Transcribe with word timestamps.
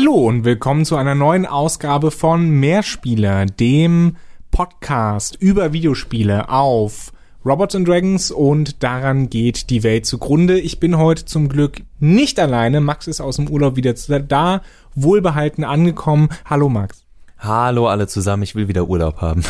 Hallo 0.00 0.28
und 0.28 0.44
willkommen 0.44 0.84
zu 0.84 0.94
einer 0.94 1.16
neuen 1.16 1.44
Ausgabe 1.44 2.12
von 2.12 2.50
Mehrspieler, 2.50 3.46
dem 3.46 4.14
Podcast 4.52 5.34
über 5.40 5.72
Videospiele 5.72 6.50
auf 6.50 7.12
Robots 7.44 7.74
and 7.74 7.88
Dragons 7.88 8.30
und 8.30 8.84
daran 8.84 9.28
geht 9.28 9.70
die 9.70 9.82
Welt 9.82 10.06
zugrunde. 10.06 10.60
Ich 10.60 10.78
bin 10.78 10.98
heute 10.98 11.24
zum 11.24 11.48
Glück 11.48 11.82
nicht 11.98 12.38
alleine. 12.38 12.80
Max 12.80 13.08
ist 13.08 13.20
aus 13.20 13.36
dem 13.36 13.50
Urlaub 13.50 13.74
wieder 13.74 13.92
da, 14.20 14.62
wohlbehalten 14.94 15.64
angekommen. 15.64 16.28
Hallo 16.44 16.68
Max. 16.68 17.04
Hallo 17.36 17.88
alle 17.88 18.06
zusammen, 18.06 18.44
ich 18.44 18.54
will 18.54 18.68
wieder 18.68 18.88
Urlaub 18.88 19.20
haben. 19.20 19.42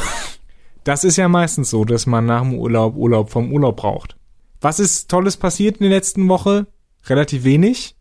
Das 0.83 1.05
ist 1.05 1.19
ja 1.19 1.29
meistens 1.29 1.69
so, 1.69 1.85
dass 1.85 2.07
man 2.07 2.25
nach 2.25 2.41
dem 2.41 2.55
Urlaub 2.55 2.97
Urlaub 2.97 3.29
vom 3.29 3.53
Urlaub 3.53 3.77
braucht. 3.77 4.17
Was 4.63 4.81
ist 4.81 5.11
Tolles 5.11 5.37
passiert 5.37 5.77
in 5.77 5.91
der 5.91 5.99
letzten 5.99 6.27
Woche? 6.27 6.67
Relativ 7.07 7.45
wenig. 7.45 7.98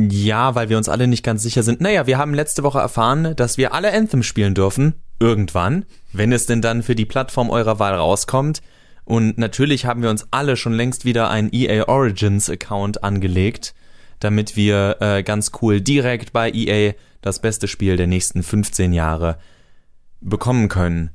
Ja, 0.00 0.54
weil 0.54 0.68
wir 0.68 0.76
uns 0.76 0.88
alle 0.88 1.08
nicht 1.08 1.24
ganz 1.24 1.42
sicher 1.42 1.64
sind. 1.64 1.80
Naja, 1.80 2.06
wir 2.06 2.18
haben 2.18 2.32
letzte 2.32 2.62
Woche 2.62 2.78
erfahren, 2.78 3.34
dass 3.34 3.58
wir 3.58 3.74
alle 3.74 3.92
Anthem 3.92 4.22
spielen 4.22 4.54
dürfen. 4.54 4.94
Irgendwann. 5.18 5.86
Wenn 6.12 6.30
es 6.30 6.46
denn 6.46 6.62
dann 6.62 6.84
für 6.84 6.94
die 6.94 7.04
Plattform 7.04 7.50
eurer 7.50 7.80
Wahl 7.80 7.94
rauskommt. 7.94 8.62
Und 9.04 9.38
natürlich 9.38 9.86
haben 9.86 10.02
wir 10.02 10.10
uns 10.10 10.28
alle 10.30 10.56
schon 10.56 10.74
längst 10.74 11.04
wieder 11.04 11.30
einen 11.30 11.52
EA 11.52 11.88
Origins 11.88 12.48
Account 12.48 13.02
angelegt, 13.02 13.74
damit 14.20 14.54
wir 14.54 14.98
äh, 15.00 15.24
ganz 15.24 15.50
cool 15.62 15.80
direkt 15.80 16.32
bei 16.32 16.52
EA 16.52 16.92
das 17.20 17.40
beste 17.40 17.66
Spiel 17.66 17.96
der 17.96 18.06
nächsten 18.06 18.44
15 18.44 18.92
Jahre 18.92 19.38
bekommen 20.20 20.68
können. 20.68 21.10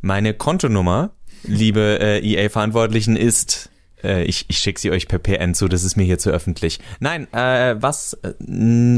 Meine 0.00 0.32
Kontonummer, 0.32 1.10
liebe 1.42 1.98
äh, 2.00 2.20
EA-Verantwortlichen, 2.20 3.16
ist 3.16 3.70
äh, 4.02 4.24
ich, 4.24 4.46
ich 4.48 4.58
schicke 4.58 4.80
sie 4.80 4.90
euch 4.90 5.08
per 5.08 5.18
PN 5.18 5.54
zu, 5.54 5.68
das 5.68 5.84
ist 5.84 5.96
mir 5.96 6.04
hier 6.04 6.18
zu 6.18 6.30
öffentlich. 6.30 6.80
Nein, 7.00 7.26
äh, 7.32 7.76
was 7.80 8.14
äh, 8.22 8.32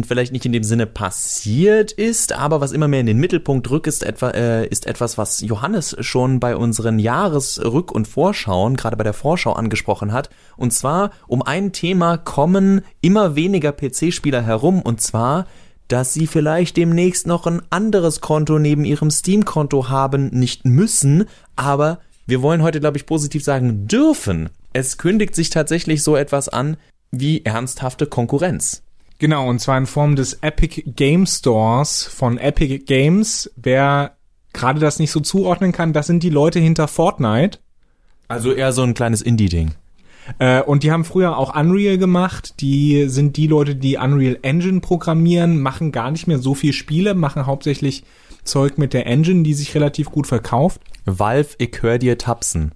vielleicht 0.07 0.33
nicht 0.33 0.47
in 0.47 0.53
dem 0.53 0.65
Sinne 0.65 0.87
passiert 0.87 1.93
ist, 1.93 2.33
aber 2.33 2.61
was 2.61 2.73
immer 2.73 2.89
mehr 2.89 3.01
in 3.01 3.07
den 3.07 3.19
Mittelpunkt 3.19 3.71
rückt, 3.71 3.87
ist, 3.87 4.03
etwa, 4.03 4.31
äh, 4.31 4.67
ist 4.67 4.87
etwas, 4.87 5.19
was 5.19 5.41
Johannes 5.41 5.97
schon 6.01 6.41
bei 6.41 6.57
unseren 6.57 6.99
Jahresrück- 6.99 7.93
und 7.93 8.09
Vorschauen, 8.09 8.77
gerade 8.77 8.97
bei 8.97 9.05
der 9.05 9.13
Vorschau 9.13 9.53
angesprochen 9.53 10.13
hat. 10.13 10.31
Und 10.57 10.73
zwar 10.73 11.11
um 11.27 11.43
ein 11.43 11.73
Thema 11.73 12.17
kommen 12.19 12.83
immer 13.01 13.37
weniger 13.37 13.73
PC-Spieler 13.73 14.43
herum, 14.43 14.83
und 14.83 15.01
zwar 15.01 15.47
dass 15.89 16.15
sie 16.15 16.29
vielleicht 16.29 16.77
demnächst 16.77 17.27
noch 17.27 17.49
ein 17.49 17.63
anderes 17.71 18.21
Konto 18.21 18.61
neben 18.61 18.85
ihrem 18.85 19.11
Steam-Konto 19.11 19.89
haben, 19.89 20.29
nicht 20.29 20.65
müssen, 20.65 21.25
aber 21.57 21.99
wir 22.27 22.43
wollen 22.43 22.63
heute, 22.63 22.79
glaube 22.79 22.97
ich, 22.97 23.07
positiv 23.07 23.43
sagen 23.43 23.89
dürfen. 23.89 24.51
Es 24.73 24.99
kündigt 24.99 25.35
sich 25.35 25.51
tatsächlich 25.51 26.03
so 26.03 26.17
etwas 26.17 26.49
an 26.49 26.77
wie 27.11 27.45
ernsthafte 27.45 28.07
Konkurrenz. 28.07 28.83
Genau, 29.19 29.49
und 29.49 29.61
zwar 29.61 29.77
in 29.77 29.87
Form 29.87 30.17
des 30.17 30.35
Epic 30.43 30.83
Game 30.87 31.27
Stores 31.27 32.05
von 32.05 32.39
Epic 32.39 32.79
Games. 32.87 33.51
Wer 33.57 34.17
gerade 34.53 34.81
das 34.81 34.99
nicht 34.99 35.11
so 35.11 35.21
zuordnen 35.21 35.73
kann, 35.73 35.93
das 35.93 36.07
sind 36.07 36.23
die 36.23 36.31
Leute 36.31 36.59
hinter 36.59 36.89
Fortnite. 36.89 37.59
Also 38.29 38.53
eher 38.53 38.73
so 38.73 38.83
ein 38.83 38.95
kleines 38.95 39.23
Indie-Ding. 39.23 39.73
Äh, 40.39 40.63
und 40.63 40.85
die 40.85 40.93
haben 40.93 41.05
früher 41.05 41.37
auch 41.37 41.55
Unreal 41.55 41.99
gemacht. 41.99 42.55
Die 42.61 43.09
sind 43.09 43.37
die 43.37 43.47
Leute, 43.47 43.75
die 43.75 43.97
Unreal 43.97 44.39
Engine 44.43 44.81
programmieren, 44.81 45.61
machen 45.61 45.93
gar 45.93 46.11
nicht 46.11 46.27
mehr 46.27 46.39
so 46.39 46.55
viel 46.55 46.73
Spiele, 46.73 47.15
machen 47.15 47.47
hauptsächlich 47.47 48.05
Zeug 48.45 48.79
mit 48.79 48.95
der 48.95 49.07
Engine, 49.07 49.43
die 49.43 49.55
sich 49.55 49.75
relativ 49.75 50.11
gut 50.11 50.27
verkauft. 50.27 50.81
Valve, 51.05 51.57
ich 51.59 51.83
hör 51.83 51.99
dir 51.99 52.17
tapsen. 52.17 52.73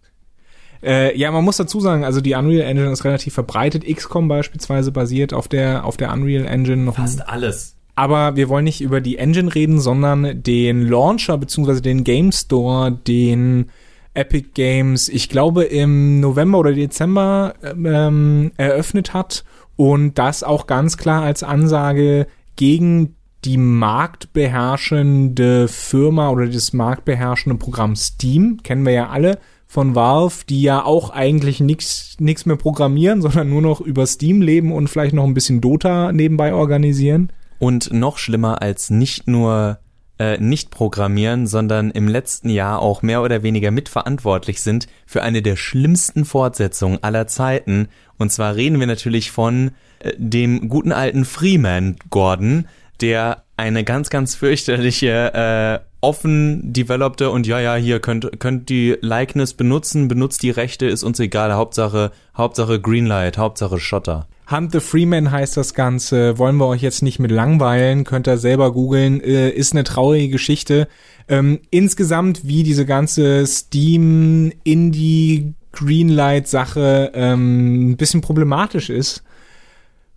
Äh, 0.85 1.17
ja, 1.19 1.31
man 1.31 1.45
muss 1.45 1.57
dazu 1.57 1.81
sagen, 1.81 2.05
also 2.05 2.21
die 2.21 2.35
Unreal 2.35 2.69
Engine 2.69 2.91
ist 2.91 3.05
relativ 3.05 3.35
verbreitet. 3.35 3.85
XCOM 3.87 4.29
beispielsweise 4.29 4.93
basiert 4.93 5.33
auf 5.33 5.49
der, 5.49 5.85
auf 5.85 5.97
der 5.97 6.13
Unreal 6.13 6.47
Engine. 6.47 6.93
Fast 6.93 7.27
alles. 7.29 7.77
Aber 7.97 8.37
wir 8.37 8.49
wollen 8.49 8.65
nicht 8.65 8.81
über 8.81 9.01
die 9.01 9.19
Engine 9.19 9.55
reden, 9.55 9.81
sondern 9.81 10.43
den 10.43 10.83
Launcher 10.83 11.39
beziehungsweise 11.39 11.81
den 11.81 12.05
Game 12.05 12.33
Store, 12.33 12.93
den 12.93 13.67
Epic 14.15 14.49
Games, 14.55 15.09
ich 15.09 15.29
glaube 15.29 15.65
im 15.65 16.21
November 16.21 16.59
oder 16.59 16.73
Dezember 16.73 17.55
ähm, 17.63 18.53
eröffnet 18.57 19.15
hat 19.15 19.45
und 19.77 20.19
das 20.19 20.43
auch 20.43 20.67
ganz 20.67 20.97
klar 20.97 21.23
als 21.23 21.43
Ansage 21.43 22.27
gegen 22.57 23.17
die 23.45 23.59
marktbeherrschende 23.59 25.69
Firma 25.69 26.31
oder 26.31 26.47
das 26.47 26.73
marktbeherrschende 26.73 27.59
Programm 27.59 27.97
Steam, 27.97 28.61
kennen 28.63 28.87
wir 28.87 28.93
ja 28.93 29.11
alle 29.11 29.39
von 29.75 29.97
Valve, 29.97 30.45
die 30.49 30.63
ja 30.63 30.85
auch 30.85 31.11
eigentlich 31.11 31.59
nichts 31.59 32.15
nix 32.21 32.47
mehr 32.47 32.55
programmieren, 32.55 33.21
sondern 33.23 33.51
nur 33.51 33.61
noch 33.61 33.81
über 33.81 34.07
Steam 34.07 34.41
leben 34.41 34.73
und 34.73 34.89
vielleicht 34.89 35.15
noch 35.15 35.25
ein 35.25 35.35
bisschen 35.35 35.61
Dota 35.61 36.13
nebenbei 36.13 36.55
organisieren. 36.55 37.33
Und 37.59 37.93
noch 37.93 38.19
schlimmer 38.19 38.63
als 38.63 38.91
nicht 38.91 39.27
nur 39.27 39.81
äh, 40.21 40.39
nicht 40.39 40.71
programmieren, 40.71 41.49
sondern 41.49 41.91
im 41.91 42.07
letzten 42.07 42.51
Jahr 42.51 42.81
auch 42.83 43.03
mehr 43.03 43.21
oder 43.21 43.43
weniger 43.43 43.73
mitverantwortlich 43.73 44.63
sind 44.63 44.87
für 45.07 45.25
eine 45.25 45.43
der 45.43 45.57
schlimmsten 45.57 46.25
Fortsetzungen 46.25 47.03
aller 47.03 47.27
Zeiten. 47.27 47.89
Und 48.17 48.31
zwar 48.31 48.55
reden 48.55 48.79
wir 48.79 48.87
natürlich 48.87 49.33
von 49.33 49.73
äh, 49.99 50.13
dem 50.17 50.69
guten 50.69 50.93
alten 50.93 51.25
Freeman 51.25 51.97
Gordon, 52.11 52.69
der 53.01 53.43
eine 53.57 53.83
ganz, 53.83 54.09
ganz 54.09 54.37
fürchterliche, 54.37 55.35
äh, 55.35 55.94
offen 56.05 56.73
developte 56.73 57.31
und 57.31 57.47
ja, 57.47 57.59
ja, 57.61 57.75
hier 57.77 57.99
könnt, 57.99 58.39
könnt 58.39 58.69
die 58.69 58.97
Likeness 59.01 59.55
benutzen, 59.55 60.07
benutzt 60.07 60.43
die 60.43 60.51
Rechte, 60.51 60.87
ist 60.87 61.03
uns 61.03 61.19
egal, 61.19 61.55
Hauptsache, 61.55 62.13
Hauptsache 62.37 62.79
Greenlight, 62.79 63.39
Hauptsache 63.39 63.81
Schotter. 63.81 64.27
Hunt 64.51 64.73
the 64.73 64.81
Freeman 64.81 65.31
heißt 65.31 65.57
das 65.57 65.73
Ganze, 65.73 66.37
wollen 66.37 66.57
wir 66.57 66.67
euch 66.67 66.83
jetzt 66.83 67.03
nicht 67.03 67.19
mit 67.19 67.31
langweilen, 67.31 68.05
könnt 68.05 68.29
ihr 68.29 68.37
selber 68.37 68.73
googeln, 68.73 69.23
äh, 69.23 69.49
ist 69.49 69.73
eine 69.73 69.85
traurige 69.85 70.29
Geschichte. 70.29 70.89
Ähm, 71.27 71.61
insgesamt, 71.71 72.47
wie 72.47 72.63
diese 72.63 72.85
ganze 72.85 73.47
Steam, 73.47 74.53
Indie, 74.63 75.55
Greenlight-Sache 75.73 77.13
ähm, 77.15 77.93
ein 77.93 77.97
bisschen 77.97 78.21
problematisch 78.21 78.91
ist 78.91 79.25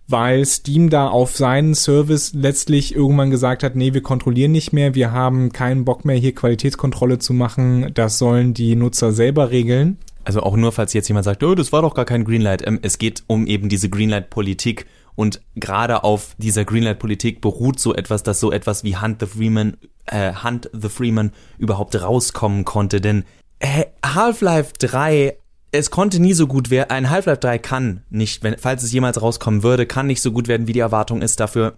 weil 0.08 0.46
Steam 0.46 0.90
da 0.90 1.08
auf 1.08 1.36
seinen 1.36 1.76
Service 1.76 2.34
letztlich 2.34 2.96
irgendwann 2.96 3.30
gesagt 3.30 3.64
hat, 3.64 3.76
nee, 3.76 3.94
wir 3.94 4.02
kontrollieren 4.02 4.52
nicht 4.52 4.72
mehr, 4.72 4.96
wir 4.96 5.12
haben 5.12 5.52
keinen 5.52 5.86
Bock 5.86 6.06
mehr 6.06 6.16
hier 6.16 6.34
Qualitätskontrolle 6.34 7.20
zu 7.20 7.34
machen, 7.34 7.92
das 7.94 8.18
sollen 8.18 8.54
die 8.54 8.76
Nutzer 8.76 9.12
selber 9.12 9.52
regeln. 9.52 9.98
Also 10.24 10.42
auch 10.42 10.58
nur, 10.58 10.72
falls 10.72 10.94
jetzt 10.94 11.08
jemand 11.08 11.26
sagt, 11.26 11.44
oh, 11.44 11.56
das 11.56 11.72
war 11.72 11.82
doch 11.82 11.94
gar 11.94 12.04
kein 12.04 12.26
Greenlight. 12.26 12.66
Ähm, 12.68 12.80
es 12.82 12.98
geht 12.98 13.24
um 13.28 13.48
eben 13.48 13.70
diese 13.70 13.90
Greenlight-Politik 13.90 14.86
und 15.16 15.42
gerade 15.56 16.04
auf 16.04 16.36
dieser 16.38 16.66
Greenlight-Politik 16.66 17.42
beruht 17.42 17.80
so 17.80 17.96
etwas, 17.96 18.24
dass 18.24 18.40
so 18.40 18.52
etwas 18.52 18.84
wie 18.84 18.98
Hunt 18.98 19.22
the 19.22 19.26
Freeman, 19.26 19.78
äh, 20.06 20.34
Hunt 20.44 20.70
the 20.74 20.90
Freeman 20.90 21.32
überhaupt 21.58 22.00
rauskommen 22.00 22.66
konnte, 22.66 23.02
denn 23.02 23.24
äh, 23.60 23.86
Half-Life 24.06 24.74
3 24.80 25.38
es 25.72 25.92
konnte 25.92 26.20
nie 26.20 26.34
so 26.34 26.48
gut 26.48 26.70
werden. 26.70 26.90
Ein 26.90 27.10
Half-Life 27.10 27.40
3 27.40 27.60
kann 27.60 28.04
nicht, 28.10 28.44
wenn, 28.44 28.58
falls 28.58 28.84
es 28.84 28.92
jemals 28.92 29.22
rauskommen 29.22 29.64
würde, 29.64 29.86
kann 29.86 30.08
nicht 30.08 30.22
so 30.22 30.32
gut 30.32 30.48
werden, 30.48 30.68
wie 30.68 30.74
die 30.74 30.80
Erwartung 30.80 31.22
ist. 31.22 31.40
Dafür 31.40 31.78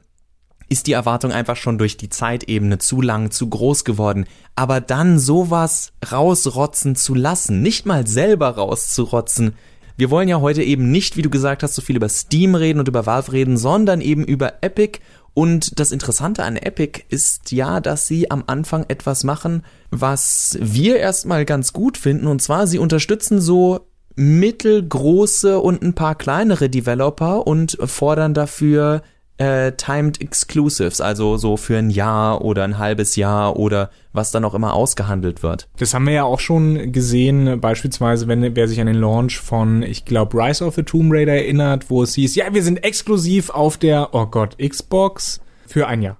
ist 0.69 0.85
die 0.85 0.93
Erwartung 0.93 1.31
einfach 1.31 1.55
schon 1.55 1.79
durch 1.79 1.97
die 1.97 2.09
Zeitebene 2.09 2.77
zu 2.77 3.01
lang, 3.01 3.31
zu 3.31 3.49
groß 3.49 3.83
geworden. 3.83 4.25
Aber 4.55 4.81
dann 4.81 5.17
sowas 5.17 5.93
rausrotzen 6.11 6.95
zu 6.95 7.15
lassen, 7.15 7.61
nicht 7.61 7.85
mal 7.87 8.05
selber 8.05 8.49
rauszurotzen. 8.49 9.55
Wir 9.97 10.11
wollen 10.11 10.29
ja 10.29 10.39
heute 10.39 10.63
eben 10.63 10.91
nicht, 10.91 11.17
wie 11.17 11.23
du 11.23 11.29
gesagt 11.29 11.63
hast, 11.63 11.75
so 11.75 11.81
viel 11.81 11.97
über 11.97 12.07
Steam 12.07 12.55
reden 12.55 12.79
und 12.79 12.87
über 12.87 13.05
Valve 13.05 13.33
reden, 13.33 13.57
sondern 13.57 13.99
eben 13.99 14.23
über 14.23 14.63
Epic 14.63 14.99
und 15.33 15.79
das 15.79 15.91
Interessante 15.91 16.43
an 16.43 16.57
Epic 16.57 17.03
ist 17.09 17.51
ja, 17.51 17.79
dass 17.79 18.07
sie 18.07 18.31
am 18.31 18.43
Anfang 18.47 18.85
etwas 18.87 19.23
machen, 19.23 19.63
was 19.91 20.57
wir 20.59 20.97
erstmal 20.97 21.45
ganz 21.45 21.73
gut 21.73 21.97
finden. 21.97 22.27
Und 22.27 22.41
zwar, 22.41 22.67
sie 22.67 22.79
unterstützen 22.79 23.39
so 23.39 23.87
mittelgroße 24.15 25.59
und 25.59 25.81
ein 25.81 25.93
paar 25.93 26.15
kleinere 26.15 26.69
Developer 26.69 27.47
und 27.47 27.77
fordern 27.85 28.33
dafür 28.33 29.01
äh, 29.39 29.71
Timed 29.71 30.21
Exclusives, 30.21 30.99
also 30.99 31.37
so 31.37 31.55
für 31.55 31.77
ein 31.77 31.89
Jahr 31.89 32.43
oder 32.43 32.65
ein 32.65 32.77
halbes 32.77 33.15
Jahr 33.15 33.55
oder 33.55 33.89
was 34.11 34.31
dann 34.31 34.43
auch 34.43 34.53
immer 34.53 34.73
ausgehandelt 34.73 35.43
wird. 35.43 35.69
Das 35.77 35.93
haben 35.93 36.05
wir 36.05 36.13
ja 36.13 36.23
auch 36.25 36.41
schon 36.41 36.91
gesehen, 36.91 37.59
beispielsweise, 37.61 38.27
wenn 38.27 38.55
wer 38.55 38.67
sich 38.67 38.81
an 38.81 38.87
den 38.87 38.97
Launch 38.97 39.39
von, 39.39 39.81
ich 39.81 40.03
glaube, 40.03 40.37
Rise 40.37 40.65
of 40.65 40.75
the 40.75 40.83
Tomb 40.83 41.11
Raider 41.13 41.33
erinnert, 41.33 41.89
wo 41.89 42.03
es 42.03 42.15
hieß, 42.15 42.35
ja, 42.35 42.53
wir 42.53 42.63
sind 42.63 42.83
exklusiv 42.83 43.49
auf 43.49 43.77
der, 43.77 44.09
oh 44.13 44.25
Gott, 44.25 44.57
Xbox 44.57 45.39
für 45.65 45.87
ein 45.87 46.01
Jahr. 46.01 46.17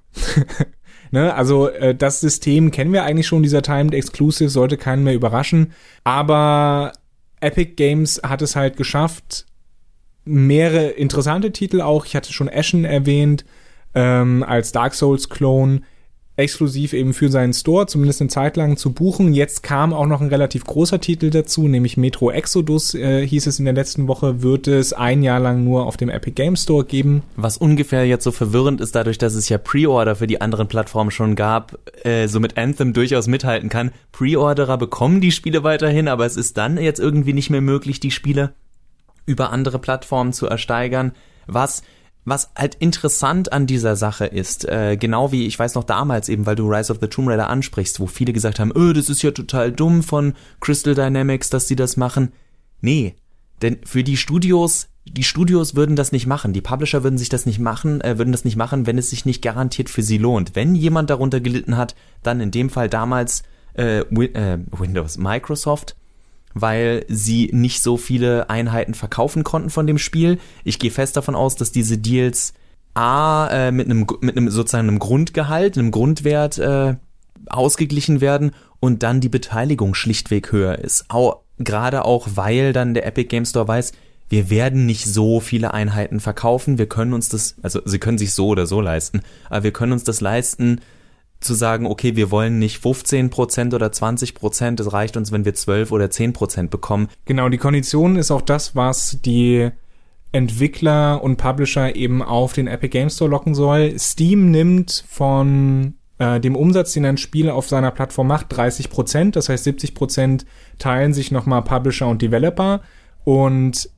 ne, 1.12 1.34
also 1.34 1.68
äh, 1.68 1.94
das 1.94 2.22
System 2.22 2.72
kennen 2.72 2.94
wir 2.94 3.04
eigentlich 3.04 3.28
schon, 3.28 3.44
dieser 3.44 3.62
Timed 3.62 3.94
Exclusive, 3.94 4.50
sollte 4.50 4.78
keinen 4.78 5.04
mehr 5.04 5.14
überraschen. 5.14 5.74
Aber 6.06 6.94
Epic 7.42 7.74
Games 7.76 8.22
hat 8.24 8.42
es 8.42 8.56
halt 8.56 8.78
geschafft, 8.78 9.46
mehrere 10.30 10.90
interessante 10.90 11.52
Titel 11.52 11.82
auch. 11.82 12.06
Ich 12.06 12.16
hatte 12.16 12.32
schon 12.32 12.50
Ashen 12.50 12.86
erwähnt 12.86 13.46
ähm, 13.96 14.44
als 14.44 14.72
Dark 14.72 14.94
Souls 14.94 15.30
Clone. 15.30 15.82
exklusiv 16.40 16.94
eben 16.94 17.14
für 17.14 17.30
seinen 17.30 17.52
Store, 17.52 17.86
zumindest 17.86 18.22
eine 18.22 18.30
Zeit 18.30 18.56
lang 18.56 18.78
zu 18.78 18.94
buchen. 18.94 19.34
Jetzt 19.34 19.62
kam 19.62 19.94
auch 19.94 20.06
noch 20.06 20.22
ein 20.22 20.30
relativ 20.30 20.64
großer 20.64 21.02
Titel 21.02 21.30
dazu, 21.30 21.68
nämlich 21.68 21.98
Metro 21.98 22.32
Exodus, 22.32 22.96
äh, 22.96 23.28
hieß 23.28 23.46
es 23.48 23.60
in 23.60 23.66
der 23.66 23.74
letzten 23.74 24.08
Woche, 24.08 24.42
wird 24.42 24.68
es 24.68 24.94
ein 24.94 25.22
Jahr 25.22 25.42
lang 25.42 25.66
nur 25.66 25.86
auf 25.86 25.98
dem 25.98 26.08
Epic 26.08 26.32
Game 26.36 26.56
Store 26.56 26.86
geben. 26.86 27.24
Was 27.36 27.58
ungefähr 27.58 28.08
jetzt 28.08 28.24
so 28.24 28.32
verwirrend 28.32 28.80
ist, 28.80 28.96
dadurch, 28.96 29.18
dass 29.18 29.36
es 29.36 29.50
ja 29.50 29.58
Pre-Order 29.58 30.16
für 30.16 30.28
die 30.28 30.40
anderen 30.40 30.70
Plattformen 30.70 31.12
schon 31.12 31.36
gab, 31.36 31.78
äh, 32.06 32.28
so 32.28 32.40
Anthem 32.56 32.94
durchaus 32.94 33.28
mithalten 33.28 33.68
kann. 33.68 33.92
Pre-Orderer 34.14 34.78
bekommen 34.78 35.20
die 35.20 35.34
Spiele 35.34 35.64
weiterhin, 35.64 36.08
aber 36.08 36.26
es 36.26 36.38
ist 36.38 36.58
dann 36.58 36.78
jetzt 36.78 37.00
irgendwie 37.02 37.34
nicht 37.34 37.50
mehr 37.50 37.62
möglich, 37.62 38.00
die 38.00 38.12
Spiele 38.12 38.54
über 39.30 39.52
andere 39.52 39.80
Plattformen 39.80 40.34
zu 40.34 40.48
ersteigern, 40.48 41.14
was 41.48 41.84
was 42.26 42.52
halt 42.56 42.76
interessant 42.76 43.52
an 43.54 43.66
dieser 43.66 43.96
Sache 43.96 44.26
ist, 44.26 44.66
äh, 44.66 44.98
genau 44.98 45.32
wie 45.32 45.48
ich 45.48 45.58
weiß 45.58 45.76
noch 45.76 45.84
damals 45.84 46.30
eben, 46.30 46.46
weil 46.46 46.56
du 46.56 46.70
Rise 46.70 46.92
of 46.92 47.00
the 47.02 47.08
Tomb 47.08 47.30
Raider 47.30 47.50
ansprichst, 47.50 48.00
wo 48.00 48.08
viele 48.08 48.34
gesagt 48.34 48.60
haben, 48.60 48.72
öh, 48.76 48.94
das 48.94 49.10
ist 49.10 49.22
ja 49.22 49.32
total 49.32 49.72
dumm 49.72 50.04
von 50.04 50.34
Crystal 50.60 50.94
Dynamics, 50.94 51.50
dass 51.50 51.68
sie 51.68 51.76
das 51.76 51.98
machen. 51.98 52.34
Nee, 52.82 53.16
denn 53.62 53.78
für 53.84 54.04
die 54.04 54.18
Studios, 54.18 54.90
die 55.06 55.24
Studios 55.24 55.76
würden 55.76 55.96
das 55.96 56.12
nicht 56.12 56.28
machen, 56.28 56.54
die 56.54 56.62
Publisher 56.62 57.04
würden 57.04 57.18
sich 57.18 57.30
das 57.30 57.46
nicht 57.46 57.60
machen, 57.60 58.02
äh, 58.02 58.18
würden 58.18 58.32
das 58.32 58.46
nicht 58.46 58.58
machen, 58.58 58.86
wenn 58.86 58.98
es 58.98 59.10
sich 59.10 59.26
nicht 59.26 59.42
garantiert 59.42 59.90
für 59.90 60.04
sie 60.04 60.18
lohnt. 60.18 60.56
Wenn 60.56 60.76
jemand 60.76 61.10
darunter 61.10 61.40
gelitten 61.40 61.78
hat, 61.78 61.96
dann 62.22 62.42
in 62.42 62.52
dem 62.52 62.70
Fall 62.70 62.90
damals 62.90 63.44
äh, 63.74 64.00
äh, 64.00 64.60
Windows, 64.72 65.18
Microsoft, 65.18 65.96
weil 66.62 67.06
sie 67.08 67.50
nicht 67.54 67.82
so 67.82 67.98
viele 67.98 68.50
Einheiten 68.50 68.94
verkaufen 68.94 69.44
konnten 69.44 69.70
von 69.70 69.88
dem 69.88 69.98
Spiel. 69.98 70.40
Ich 70.64 70.80
gehe 70.80 70.92
fest 70.92 71.18
davon 71.18 71.36
aus, 71.36 71.56
dass 71.56 71.72
diese 71.72 71.98
Deals 71.98 72.54
A 72.94 73.48
äh, 73.48 73.72
mit 73.72 73.86
einem 73.86 74.06
mit 74.22 74.36
einem 74.36 74.50
sozusagen 74.50 74.88
einem 74.88 75.00
Grundgehalt, 75.00 75.78
einem 75.78 75.92
Grundwert 75.92 76.58
äh, 76.58 76.96
ausgeglichen 77.48 78.22
werden 78.22 78.52
und 78.80 79.04
dann 79.04 79.22
die 79.22 79.30
Beteiligung 79.30 79.94
schlichtweg 79.94 80.52
höher 80.52 80.80
ist. 80.80 81.06
Auch, 81.10 81.42
gerade 81.58 82.06
auch, 82.06 82.28
weil 82.36 82.74
dann 82.74 82.94
der 82.94 83.06
Epic 83.06 83.28
Game 83.28 83.46
Store 83.46 83.68
weiß, 83.68 83.92
wir 84.30 84.50
werden 84.50 84.86
nicht 84.86 85.06
so 85.06 85.40
viele 85.40 85.74
Einheiten 85.74 86.20
verkaufen, 86.20 86.78
wir 86.78 86.88
können 86.88 87.14
uns 87.14 87.30
das, 87.30 87.56
also 87.64 87.82
sie 87.86 88.00
können 88.00 88.20
sich 88.20 88.34
so 88.34 88.48
oder 88.48 88.68
so 88.68 88.80
leisten, 88.80 89.22
aber 89.50 89.64
wir 89.64 89.74
können 89.74 89.92
uns 89.92 90.04
das 90.04 90.22
leisten, 90.22 90.82
zu 91.40 91.54
sagen, 91.54 91.86
okay, 91.86 92.16
wir 92.16 92.32
wollen 92.32 92.60
nicht 92.60 92.80
15 92.80 93.30
Prozent 93.30 93.74
oder 93.74 93.92
20 93.92 94.36
Prozent, 94.36 94.80
es 94.80 94.92
reicht 94.92 95.16
uns, 95.18 95.32
wenn 95.32 95.46
wir 95.46 95.54
12 95.54 95.92
oder 95.92 96.10
10 96.10 96.34
Prozent 96.34 96.70
bekommen. 96.70 97.08
Genau, 97.26 97.50
die 97.50 97.58
Kondition 97.58 98.18
ist 98.18 98.32
auch 98.32 98.42
das, 98.42 98.76
was 98.76 99.20
die 99.24 99.70
Entwickler 100.32 101.24
und 101.24 101.38
Publisher 101.38 101.96
eben 101.96 102.22
auf 102.22 102.54
den 102.54 102.68
Epic 102.68 102.90
Game 102.90 103.10
Store 103.10 103.30
locken 103.30 103.56
soll. 103.56 103.98
Steam 103.98 104.52
nimmt 104.52 105.04
von 105.08 105.96
äh, 106.20 106.40
dem 106.40 106.56
Umsatz, 106.56 106.94
den 106.94 107.06
ein 107.06 107.18
Spiel 107.18 107.50
auf 107.50 107.68
seiner 107.68 107.92
Plattform 107.92 108.28
macht, 108.28 108.48
30 108.50 108.90
Prozent. 108.90 109.36
Das 109.36 109.50
heißt, 109.50 109.64
70 109.64 109.96
Prozent 109.96 110.46
teilen 110.78 111.14
sich 111.14 111.32
nochmal 111.32 111.64
Publisher 111.64 112.08
und 112.08 112.22
Developer. 112.22 112.82
Und 113.24 113.90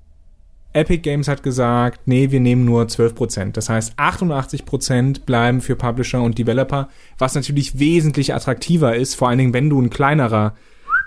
Epic 0.73 1.00
Games 1.00 1.27
hat 1.27 1.44
gesagt, 1.44 2.01
nee, 2.06 2.31
wir 2.31 2.39
nehmen 2.39 2.63
nur 2.65 2.83
12%. 2.83 3.51
Das 3.51 3.69
heißt, 3.69 4.00
88% 4.00 5.25
bleiben 5.25 5.62
für 5.62 5.75
Publisher 5.75 6.21
und 6.21 6.38
Developer, 6.38 6.88
was 7.18 7.35
natürlich 7.35 7.77
wesentlich 7.79 8.33
attraktiver 8.33 8.95
ist, 8.95 9.15
vor 9.15 9.27
allen 9.27 9.38
Dingen, 9.38 9.53
wenn 9.53 9.69
du 9.69 9.81
ein 9.81 9.89
kleinerer 9.89 10.56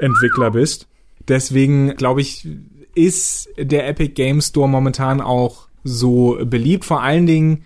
Entwickler 0.00 0.50
bist. 0.50 0.86
Deswegen, 1.28 1.96
glaube 1.96 2.20
ich, 2.20 2.46
ist 2.94 3.48
der 3.58 3.88
Epic 3.88 4.14
Games 4.14 4.48
Store 4.48 4.68
momentan 4.68 5.20
auch 5.20 5.68
so 5.82 6.38
beliebt. 6.44 6.84
Vor 6.84 7.02
allen 7.02 7.26
Dingen 7.26 7.64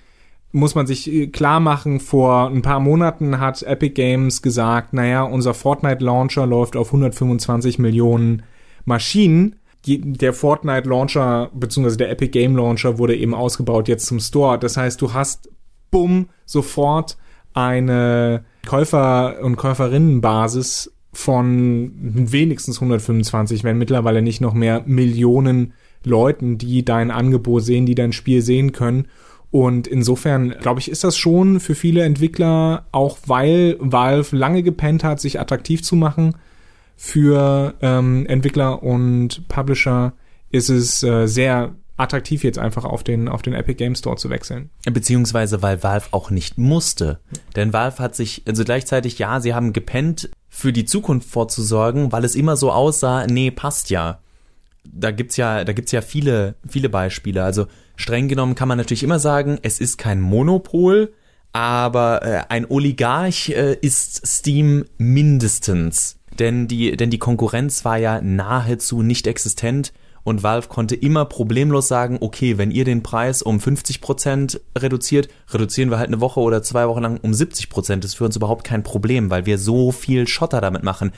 muss 0.53 0.75
man 0.75 0.87
sich 0.87 1.31
klar 1.33 1.61
machen, 1.61 2.01
vor 2.01 2.49
ein 2.49 2.63
paar 2.63 2.81
Monaten 2.81 3.39
hat 3.39 3.63
Epic 3.63 3.95
Games 3.95 4.41
gesagt, 4.41 4.93
naja, 4.93 5.23
unser 5.23 5.53
Fortnite 5.53 6.03
Launcher 6.03 6.47
läuft 6.47 6.77
auf 6.77 6.89
125 6.89 7.79
Millionen 7.79 8.43
Maschinen 8.85 9.57
der 9.97 10.33
Fortnite 10.33 10.89
Launcher 10.89 11.51
beziehungsweise 11.55 11.97
der 11.97 12.11
Epic 12.11 12.31
Game 12.31 12.57
Launcher 12.57 12.99
wurde 12.99 13.17
eben 13.17 13.35
ausgebaut 13.35 13.89
jetzt 13.89 14.07
zum 14.07 14.21
Store. 14.21 14.59
Das 14.59 14.77
heißt, 14.77 15.01
du 15.01 15.15
hast 15.15 15.51
bumm 15.91 16.29
sofort 16.45 17.17
eine 17.55 18.45
Käufer- 18.67 19.41
und 19.43 19.57
Käuferinnenbasis 19.57 20.93
von 21.13 21.93
wenigstens 21.97 22.77
125, 22.77 23.65
wenn 23.65 23.79
mittlerweile 23.79 24.23
nicht 24.23 24.41
noch 24.41 24.55
mehr 24.55 24.83
Millionen 24.87 25.73
Leuten, 26.05 26.59
die 26.59 26.85
dein 26.85 27.11
Angebot 27.11 27.65
sehen, 27.65 27.87
die 27.87 27.95
dein 27.95 28.13
Spiel 28.13 28.43
sehen 28.43 28.73
können. 28.73 29.09
Und 29.51 29.87
insofern, 29.87 30.51
glaube 30.61 30.81
ich, 30.81 30.91
ist 30.91 31.05
das 31.05 31.17
schon 31.17 31.59
für 31.59 31.75
viele 31.75 32.03
Entwickler, 32.03 32.87
auch 32.93 33.19
weil 33.27 33.77
Valve 33.81 34.37
lange 34.37 34.63
gepennt 34.63 35.05
hat, 35.05 35.21
sich 35.21 35.41
attraktiv 35.41 35.83
zu 35.83 35.97
machen, 35.97 36.35
für 37.01 37.75
ähm, 37.81 38.27
Entwickler 38.27 38.83
und 38.83 39.47
Publisher 39.47 40.15
ist 40.51 40.69
es 40.69 41.05
äh, 41.05 41.29
sehr 41.29 41.77
attraktiv 41.97 42.43
jetzt 42.43 42.59
einfach 42.59 42.85
auf 42.85 43.05
den 43.05 43.29
auf 43.29 43.41
den 43.41 43.55
Epic 43.55 43.77
Game 43.77 43.95
Store 43.95 44.17
zu 44.17 44.31
wechseln. 44.31 44.71
Beziehungsweise 44.85 45.63
weil 45.63 45.85
Valve 45.85 46.09
auch 46.11 46.31
nicht 46.31 46.59
musste, 46.59 47.21
denn 47.55 47.73
Valve 47.73 48.01
hat 48.01 48.17
sich 48.17 48.43
also 48.49 48.65
gleichzeitig 48.65 49.17
ja, 49.21 49.39
sie 49.41 49.55
haben 49.55 49.73
gepennt 49.73 50.29
für 50.49 50.73
die 50.73 50.87
Zukunft 50.87 51.31
vorzusorgen, 51.31 52.11
weil 52.11 52.25
es 52.25 52.35
immer 52.35 52.57
so 52.57 52.73
aussah, 52.73 53.29
nee, 53.29 53.53
passt 53.53 53.91
ja. 53.91 54.19
Da 54.85 55.13
gibt's 55.13 55.37
ja, 55.37 55.63
da 55.63 55.73
gibt's 55.73 55.93
ja 55.93 56.01
viele 56.01 56.57
viele 56.67 56.89
Beispiele. 56.89 57.45
Also 57.45 57.67
streng 57.95 58.27
genommen 58.27 58.57
kann 58.57 58.67
man 58.67 58.79
natürlich 58.79 59.05
immer 59.05 59.21
sagen, 59.21 59.61
es 59.63 59.81
ist 59.81 59.99
kein 59.99 60.21
Monopol, 60.21 61.13
aber 61.53 62.25
äh, 62.25 62.43
ein 62.49 62.69
Oligarch 62.69 63.51
äh, 63.51 63.77
ist 63.81 64.27
Steam 64.27 64.85
mindestens 64.97 66.18
denn 66.39 66.69
die, 66.69 66.97
denn 66.97 67.11
die 67.11 67.19
Konkurrenz 67.19 67.85
war 67.85 67.99
ja 67.99 68.21
nahezu 68.21 69.03
nicht 69.03 69.27
existent 69.27 69.93
und 70.29 70.43
Valve 70.43 70.69
konnte 70.69 70.95
immer 70.95 71.25
problemlos 71.25 71.89
sagen, 71.89 72.19
okay, 72.21 72.59
wenn 72.59 72.71
ihr 72.71 72.85
den 72.85 73.03
Preis 73.03 73.41
um 73.41 73.61
50 73.61 74.03
Prozent 74.03 74.61
reduziert, 74.77 75.29
reduzieren 75.49 75.91
wir 75.91 75.99
halt 75.99 76.09
eine 76.09 76.21
Woche 76.21 76.41
oder 76.41 76.63
zwei 76.63 76.87
Wochen 76.87 77.03
lang 77.03 77.19
um 77.23 77.33
70%. 77.33 77.71
Prozent. 77.71 78.05
Das 78.05 78.11
ist 78.11 78.19
für 78.19 78.27
uns 78.27 78.37
überhaupt 78.37 78.65
kein 78.65 78.83
Problem, 78.83 79.31
weil 79.31 79.47
wir 79.47 79.57
so 79.57 79.91
viel 79.91 80.29
Schotter 80.29 80.61
damit 80.61 80.83
machen. 80.83 81.13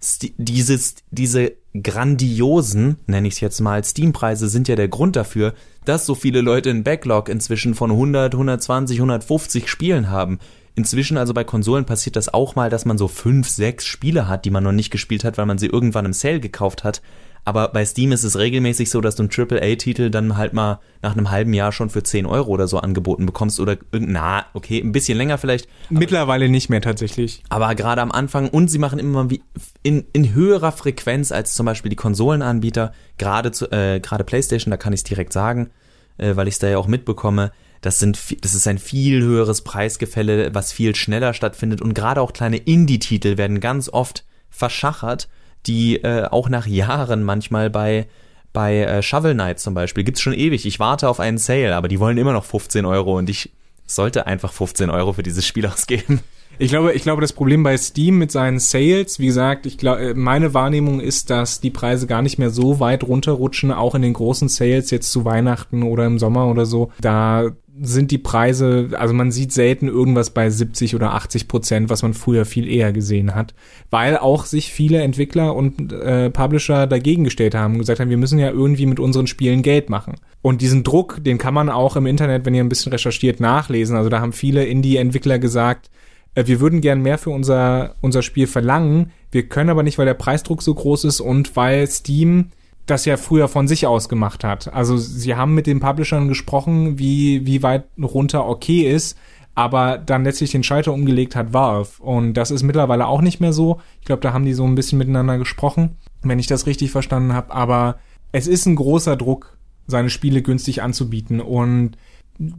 St 0.00 0.32
dieses, 0.36 0.94
diese 1.10 1.54
grandiosen, 1.80 2.98
nenne 3.06 3.26
ich 3.26 3.34
es 3.34 3.40
jetzt 3.40 3.60
mal, 3.60 3.82
Steam-Preise 3.82 4.48
sind 4.48 4.68
ja 4.68 4.76
der 4.76 4.88
Grund 4.88 5.16
dafür, 5.16 5.54
dass 5.84 6.06
so 6.06 6.14
viele 6.14 6.40
Leute 6.40 6.70
einen 6.70 6.84
Backlog 6.84 7.28
inzwischen 7.28 7.74
von 7.74 7.90
100, 7.90 8.34
120, 8.34 8.98
150 8.98 9.68
Spielen 9.68 10.10
haben. 10.10 10.38
Inzwischen 10.74 11.18
also 11.18 11.34
bei 11.34 11.44
Konsolen 11.44 11.84
passiert 11.84 12.16
das 12.16 12.32
auch 12.32 12.54
mal, 12.54 12.70
dass 12.70 12.84
man 12.84 12.96
so 12.96 13.08
fünf, 13.08 13.48
sechs 13.48 13.84
Spiele 13.84 14.28
hat, 14.28 14.44
die 14.44 14.50
man 14.50 14.64
noch 14.64 14.72
nicht 14.72 14.90
gespielt 14.90 15.24
hat, 15.24 15.36
weil 15.36 15.46
man 15.46 15.58
sie 15.58 15.66
irgendwann 15.66 16.06
im 16.06 16.12
Sale 16.12 16.40
gekauft 16.40 16.82
hat. 16.82 17.02
Aber 17.44 17.68
bei 17.68 17.84
Steam 17.84 18.12
ist 18.12 18.22
es 18.22 18.38
regelmäßig 18.38 18.88
so, 18.88 19.00
dass 19.00 19.16
du 19.16 19.24
einen 19.24 19.30
AAA-Titel 19.30 20.10
dann 20.10 20.36
halt 20.36 20.52
mal 20.52 20.78
nach 21.02 21.12
einem 21.12 21.30
halben 21.30 21.52
Jahr 21.52 21.72
schon 21.72 21.90
für 21.90 22.04
10 22.04 22.24
Euro 22.24 22.50
oder 22.52 22.68
so 22.68 22.78
angeboten 22.78 23.26
bekommst 23.26 23.58
oder 23.58 23.76
na, 23.90 24.46
okay, 24.54 24.78
ein 24.78 24.92
bisschen 24.92 25.18
länger 25.18 25.38
vielleicht. 25.38 25.68
Mittlerweile 25.90 26.48
nicht 26.48 26.68
mehr 26.70 26.80
tatsächlich. 26.80 27.42
Aber 27.48 27.74
gerade 27.74 28.00
am 28.00 28.12
Anfang 28.12 28.48
und 28.48 28.68
sie 28.68 28.78
machen 28.78 29.00
immer 29.00 29.28
wie 29.28 29.42
in, 29.82 30.04
in 30.12 30.32
höherer 30.32 30.70
Frequenz 30.70 31.32
als 31.32 31.54
zum 31.54 31.66
Beispiel 31.66 31.90
die 31.90 31.96
Konsolenanbieter, 31.96 32.92
gerade 33.18 33.50
zu, 33.50 33.70
äh, 33.72 33.98
gerade 33.98 34.22
PlayStation, 34.22 34.70
da 34.70 34.76
kann 34.76 34.92
ich 34.92 35.00
es 35.00 35.04
direkt 35.04 35.32
sagen, 35.32 35.70
äh, 36.18 36.36
weil 36.36 36.46
ich 36.46 36.54
es 36.54 36.60
da 36.60 36.68
ja 36.68 36.78
auch 36.78 36.86
mitbekomme 36.86 37.50
das 37.82 37.98
sind, 37.98 38.18
das 38.42 38.54
ist 38.54 38.66
ein 38.66 38.78
viel 38.78 39.22
höheres 39.22 39.60
Preisgefälle, 39.60 40.54
was 40.54 40.72
viel 40.72 40.94
schneller 40.94 41.34
stattfindet 41.34 41.82
und 41.82 41.94
gerade 41.94 42.20
auch 42.20 42.32
kleine 42.32 42.56
Indie-Titel 42.56 43.36
werden 43.36 43.60
ganz 43.60 43.88
oft 43.88 44.24
verschachert, 44.48 45.28
die 45.66 46.02
äh, 46.02 46.24
auch 46.24 46.48
nach 46.48 46.66
Jahren 46.66 47.22
manchmal 47.22 47.68
bei 47.68 48.06
bei 48.52 48.80
äh, 48.80 49.02
Shovel 49.02 49.34
Knight 49.34 49.60
zum 49.60 49.74
Beispiel 49.74 50.04
gibt's 50.04 50.20
schon 50.20 50.34
ewig. 50.34 50.66
Ich 50.66 50.78
warte 50.78 51.08
auf 51.08 51.20
einen 51.20 51.38
Sale, 51.38 51.74
aber 51.74 51.88
die 51.88 52.00
wollen 52.00 52.18
immer 52.18 52.32
noch 52.32 52.44
15 52.44 52.84
Euro 52.84 53.16
und 53.16 53.30
ich 53.30 53.50
sollte 53.86 54.26
einfach 54.26 54.52
15 54.52 54.90
Euro 54.90 55.14
für 55.14 55.22
dieses 55.22 55.46
Spiel 55.46 55.66
ausgeben. 55.66 56.20
Ich 56.58 56.70
glaube, 56.70 56.92
ich 56.92 57.02
glaube, 57.02 57.22
das 57.22 57.32
Problem 57.32 57.62
bei 57.62 57.76
Steam 57.78 58.18
mit 58.18 58.30
seinen 58.30 58.58
Sales, 58.58 59.18
wie 59.18 59.26
gesagt, 59.26 59.64
ich 59.64 59.78
glaube, 59.78 60.14
meine 60.14 60.52
Wahrnehmung 60.52 61.00
ist, 61.00 61.30
dass 61.30 61.60
die 61.60 61.70
Preise 61.70 62.06
gar 62.06 62.20
nicht 62.20 62.38
mehr 62.38 62.50
so 62.50 62.78
weit 62.78 63.04
runterrutschen, 63.04 63.72
auch 63.72 63.94
in 63.94 64.02
den 64.02 64.12
großen 64.12 64.48
Sales 64.48 64.90
jetzt 64.90 65.10
zu 65.10 65.24
Weihnachten 65.24 65.82
oder 65.82 66.04
im 66.04 66.18
Sommer 66.18 66.48
oder 66.48 66.66
so. 66.66 66.92
Da 67.00 67.52
sind 67.80 68.10
die 68.10 68.18
Preise, 68.18 68.90
also 68.98 69.14
man 69.14 69.32
sieht 69.32 69.52
selten 69.52 69.88
irgendwas 69.88 70.30
bei 70.30 70.50
70 70.50 70.94
oder 70.94 71.14
80 71.14 71.48
Prozent, 71.48 71.88
was 71.90 72.02
man 72.02 72.12
früher 72.12 72.44
viel 72.44 72.68
eher 72.68 72.92
gesehen 72.92 73.34
hat, 73.34 73.54
weil 73.90 74.18
auch 74.18 74.44
sich 74.44 74.72
viele 74.72 75.00
Entwickler 75.00 75.54
und 75.54 75.92
äh, 75.92 76.28
Publisher 76.30 76.86
dagegen 76.86 77.24
gestellt 77.24 77.54
haben 77.54 77.74
und 77.74 77.78
gesagt 77.80 78.00
haben, 78.00 78.10
wir 78.10 78.18
müssen 78.18 78.38
ja 78.38 78.50
irgendwie 78.50 78.86
mit 78.86 79.00
unseren 79.00 79.26
Spielen 79.26 79.62
Geld 79.62 79.88
machen. 79.88 80.16
Und 80.42 80.60
diesen 80.60 80.82
Druck, 80.82 81.24
den 81.24 81.38
kann 81.38 81.54
man 81.54 81.70
auch 81.70 81.96
im 81.96 82.06
Internet, 82.06 82.44
wenn 82.44 82.54
ihr 82.54 82.62
ein 82.62 82.68
bisschen 82.68 82.92
recherchiert, 82.92 83.40
nachlesen. 83.40 83.96
Also 83.96 84.10
da 84.10 84.20
haben 84.20 84.32
viele 84.32 84.64
Indie-Entwickler 84.64 85.38
gesagt, 85.38 85.90
äh, 86.34 86.46
wir 86.46 86.60
würden 86.60 86.82
gern 86.82 87.00
mehr 87.00 87.16
für 87.16 87.30
unser, 87.30 87.94
unser 88.00 88.22
Spiel 88.22 88.46
verlangen, 88.46 89.12
wir 89.30 89.48
können 89.48 89.70
aber 89.70 89.82
nicht, 89.82 89.96
weil 89.96 90.06
der 90.06 90.14
Preisdruck 90.14 90.62
so 90.62 90.74
groß 90.74 91.04
ist 91.04 91.20
und 91.20 91.56
weil 91.56 91.86
Steam 91.86 92.50
das 92.86 93.04
ja 93.04 93.16
früher 93.16 93.48
von 93.48 93.68
sich 93.68 93.86
aus 93.86 94.08
gemacht 94.08 94.44
hat. 94.44 94.72
Also 94.72 94.96
sie 94.96 95.34
haben 95.34 95.54
mit 95.54 95.66
den 95.66 95.80
Publishern 95.80 96.28
gesprochen, 96.28 96.98
wie, 96.98 97.46
wie 97.46 97.62
weit 97.62 97.84
runter 98.00 98.46
okay 98.46 98.82
ist, 98.92 99.16
aber 99.54 99.98
dann 99.98 100.24
letztlich 100.24 100.50
den 100.50 100.62
Schalter 100.62 100.92
umgelegt 100.92 101.36
hat 101.36 101.52
Valve. 101.52 102.02
Und 102.02 102.34
das 102.34 102.50
ist 102.50 102.62
mittlerweile 102.62 103.06
auch 103.06 103.20
nicht 103.20 103.40
mehr 103.40 103.52
so. 103.52 103.80
Ich 104.00 104.06
glaube, 104.06 104.20
da 104.20 104.32
haben 104.32 104.44
die 104.44 104.54
so 104.54 104.64
ein 104.64 104.74
bisschen 104.74 104.98
miteinander 104.98 105.38
gesprochen, 105.38 105.96
wenn 106.22 106.38
ich 106.38 106.46
das 106.46 106.66
richtig 106.66 106.90
verstanden 106.90 107.34
habe. 107.34 107.52
Aber 107.52 107.98
es 108.32 108.46
ist 108.46 108.66
ein 108.66 108.76
großer 108.76 109.16
Druck, 109.16 109.58
seine 109.86 110.10
Spiele 110.10 110.42
günstig 110.42 110.82
anzubieten. 110.82 111.40
Und 111.40 111.92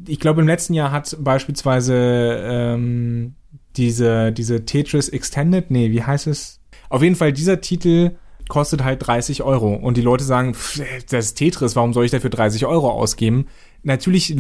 ich 0.08 0.20
glaube, 0.20 0.42
im 0.42 0.48
letzten 0.48 0.74
Jahr 0.74 0.92
hat 0.92 1.18
beispielsweise 1.20 1.96
ähm, 2.44 3.34
diese, 3.76 4.32
diese 4.32 4.66
Tetris 4.66 5.10
Extended, 5.10 5.72
nee, 5.72 5.92
wie 5.92 6.04
heißt 6.04 6.28
es? 6.28 6.60
Auf 6.90 7.02
jeden 7.02 7.16
Fall, 7.16 7.34
dieser 7.34 7.60
Titel 7.60 8.12
kostet 8.50 8.84
halt 8.84 9.06
30 9.06 9.44
Euro. 9.44 9.74
Und 9.74 9.98
die 9.98 10.02
Leute 10.02 10.24
sagen, 10.24 10.54
pff, 10.54 10.82
das 11.10 11.26
ist 11.26 11.36
Tetris, 11.36 11.76
warum 11.76 11.94
soll 11.94 12.06
ich 12.06 12.12
dafür 12.12 12.30
30 12.30 12.66
Euro 12.66 12.90
ausgeben? 12.90 13.48
Natürlich 13.84 14.36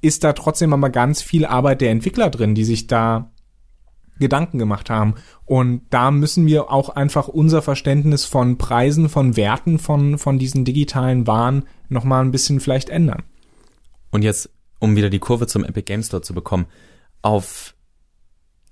ist 0.00 0.24
da 0.24 0.32
trotzdem 0.32 0.72
aber 0.72 0.90
ganz 0.90 1.22
viel 1.22 1.46
Arbeit 1.46 1.80
der 1.80 1.90
Entwickler 1.90 2.30
drin, 2.30 2.54
die 2.54 2.64
sich 2.64 2.86
da 2.86 3.30
Gedanken 4.18 4.58
gemacht 4.58 4.90
haben. 4.90 5.14
Und 5.44 5.82
da 5.90 6.10
müssen 6.10 6.46
wir 6.46 6.70
auch 6.70 6.90
einfach 6.90 7.28
unser 7.28 7.62
Verständnis 7.62 8.24
von 8.24 8.58
Preisen, 8.58 9.08
von 9.08 9.36
Werten 9.36 9.78
von, 9.78 10.18
von 10.18 10.38
diesen 10.38 10.64
digitalen 10.64 11.26
Waren 11.26 11.64
nochmal 11.88 12.24
ein 12.24 12.30
bisschen 12.30 12.60
vielleicht 12.60 12.90
ändern. 12.90 13.22
Und 14.10 14.22
jetzt, 14.22 14.50
um 14.78 14.94
wieder 14.96 15.10
die 15.10 15.18
Kurve 15.18 15.46
zum 15.46 15.64
Epic 15.64 15.86
Games 15.86 16.06
Store 16.06 16.22
zu 16.22 16.34
bekommen, 16.34 16.66
auf 17.22 17.74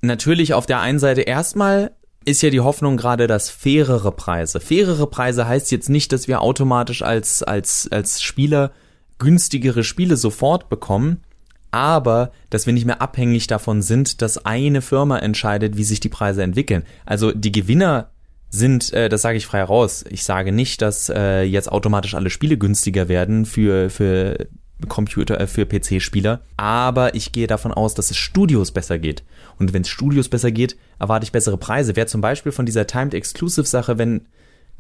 natürlich 0.00 0.54
auf 0.54 0.66
der 0.66 0.80
einen 0.80 0.98
Seite 0.98 1.22
erstmal 1.22 1.96
ist 2.24 2.42
ja 2.42 2.50
die 2.50 2.60
Hoffnung 2.60 2.96
gerade, 2.96 3.26
dass 3.26 3.50
fairere 3.50 4.12
Preise. 4.12 4.60
Fairere 4.60 5.06
Preise 5.06 5.46
heißt 5.46 5.70
jetzt 5.72 5.88
nicht, 5.88 6.12
dass 6.12 6.28
wir 6.28 6.40
automatisch 6.40 7.02
als, 7.02 7.42
als, 7.42 7.88
als 7.90 8.22
Spieler 8.22 8.72
günstigere 9.18 9.84
Spiele 9.84 10.16
sofort 10.16 10.68
bekommen, 10.68 11.22
aber 11.70 12.32
dass 12.50 12.66
wir 12.66 12.72
nicht 12.72 12.86
mehr 12.86 13.00
abhängig 13.00 13.46
davon 13.46 13.82
sind, 13.82 14.20
dass 14.20 14.44
eine 14.44 14.82
Firma 14.82 15.18
entscheidet, 15.18 15.76
wie 15.76 15.84
sich 15.84 16.00
die 16.00 16.08
Preise 16.08 16.42
entwickeln. 16.42 16.84
Also 17.06 17.32
die 17.32 17.52
Gewinner 17.52 18.10
sind, 18.50 18.92
äh, 18.92 19.08
das 19.08 19.22
sage 19.22 19.38
ich 19.38 19.46
frei 19.46 19.62
raus, 19.62 20.04
ich 20.08 20.24
sage 20.24 20.52
nicht, 20.52 20.82
dass 20.82 21.08
äh, 21.08 21.42
jetzt 21.42 21.72
automatisch 21.72 22.14
alle 22.14 22.30
Spiele 22.30 22.58
günstiger 22.58 23.08
werden 23.08 23.46
für, 23.46 23.88
für 23.88 24.48
Computer, 24.88 25.40
äh, 25.40 25.46
für 25.46 25.66
PC-Spieler, 25.66 26.40
aber 26.56 27.14
ich 27.14 27.32
gehe 27.32 27.46
davon 27.46 27.72
aus, 27.72 27.94
dass 27.94 28.10
es 28.10 28.16
Studios 28.16 28.70
besser 28.70 28.98
geht. 28.98 29.22
Und 29.58 29.72
wenn 29.72 29.82
es 29.82 29.88
Studios 29.88 30.28
besser 30.28 30.50
geht, 30.50 30.76
erwarte 30.98 31.24
ich 31.24 31.32
bessere 31.32 31.56
Preise. 31.56 31.96
Wäre 31.96 32.06
zum 32.06 32.20
Beispiel 32.20 32.52
von 32.52 32.66
dieser 32.66 32.86
Timed 32.86 33.14
Exclusive 33.14 33.66
Sache, 33.66 33.98
wenn 33.98 34.22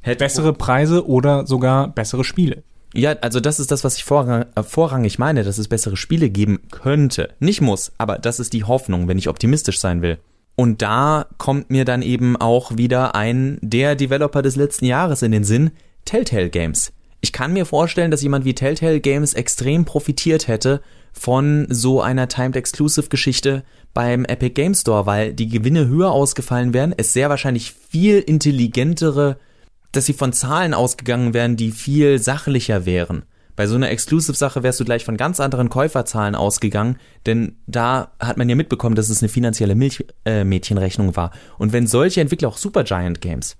hätte 0.00 0.24
bessere 0.24 0.52
Preise 0.52 1.06
oder 1.06 1.46
sogar 1.46 1.88
bessere 1.88 2.24
Spiele. 2.24 2.62
Ja, 2.94 3.12
also 3.20 3.40
das 3.40 3.58
ist 3.58 3.70
das, 3.70 3.84
was 3.84 3.96
ich 3.96 4.04
vorrang, 4.04 4.46
äh, 4.54 4.62
vorrangig 4.62 5.18
meine, 5.18 5.44
dass 5.44 5.58
es 5.58 5.68
bessere 5.68 5.96
Spiele 5.96 6.28
geben 6.28 6.60
könnte. 6.70 7.30
Nicht 7.40 7.60
muss, 7.60 7.92
aber 7.96 8.18
das 8.18 8.38
ist 8.38 8.52
die 8.52 8.64
Hoffnung, 8.64 9.08
wenn 9.08 9.18
ich 9.18 9.28
optimistisch 9.28 9.80
sein 9.80 10.02
will. 10.02 10.18
Und 10.56 10.82
da 10.82 11.26
kommt 11.38 11.70
mir 11.70 11.86
dann 11.86 12.02
eben 12.02 12.36
auch 12.36 12.76
wieder 12.76 13.14
ein 13.14 13.58
der 13.62 13.96
Developer 13.96 14.42
des 14.42 14.56
letzten 14.56 14.84
Jahres 14.84 15.22
in 15.22 15.32
den 15.32 15.44
Sinn, 15.44 15.70
Telltale 16.04 16.50
Games. 16.50 16.92
Ich 17.22 17.32
kann 17.32 17.54
mir 17.54 17.64
vorstellen, 17.64 18.10
dass 18.10 18.22
jemand 18.22 18.44
wie 18.44 18.54
Telltale 18.54 19.00
Games 19.00 19.32
extrem 19.32 19.86
profitiert 19.86 20.48
hätte 20.48 20.82
von 21.12 21.66
so 21.70 22.02
einer 22.02 22.28
Timed 22.28 22.56
Exclusive 22.56 23.08
Geschichte 23.08 23.64
beim 23.94 24.26
Epic 24.26 24.54
Game 24.54 24.74
Store, 24.74 25.06
weil 25.06 25.32
die 25.32 25.48
Gewinne 25.48 25.88
höher 25.88 26.10
ausgefallen 26.10 26.74
wären, 26.74 26.92
es 26.96 27.14
sehr 27.14 27.30
wahrscheinlich 27.30 27.72
viel 27.72 28.18
intelligentere 28.18 29.38
dass 29.92 30.06
sie 30.06 30.14
von 30.14 30.32
Zahlen 30.32 30.74
ausgegangen 30.74 31.34
wären, 31.34 31.56
die 31.56 31.70
viel 31.70 32.18
sachlicher 32.18 32.86
wären. 32.86 33.24
Bei 33.54 33.66
so 33.66 33.76
einer 33.76 33.90
Exclusive-Sache 33.90 34.62
wärst 34.62 34.80
du 34.80 34.84
gleich 34.86 35.04
von 35.04 35.18
ganz 35.18 35.38
anderen 35.38 35.68
Käuferzahlen 35.68 36.34
ausgegangen, 36.34 36.96
denn 37.26 37.58
da 37.66 38.12
hat 38.18 38.38
man 38.38 38.48
ja 38.48 38.56
mitbekommen, 38.56 38.96
dass 38.96 39.10
es 39.10 39.22
eine 39.22 39.28
finanzielle 39.28 39.74
Milchmädchenrechnung 39.74 41.10
äh, 41.10 41.16
war. 41.16 41.32
Und 41.58 41.74
wenn 41.74 41.86
solche 41.86 42.22
Entwickler, 42.22 42.48
auch 42.48 42.56
Supergiant 42.56 43.20
Games, 43.20 43.58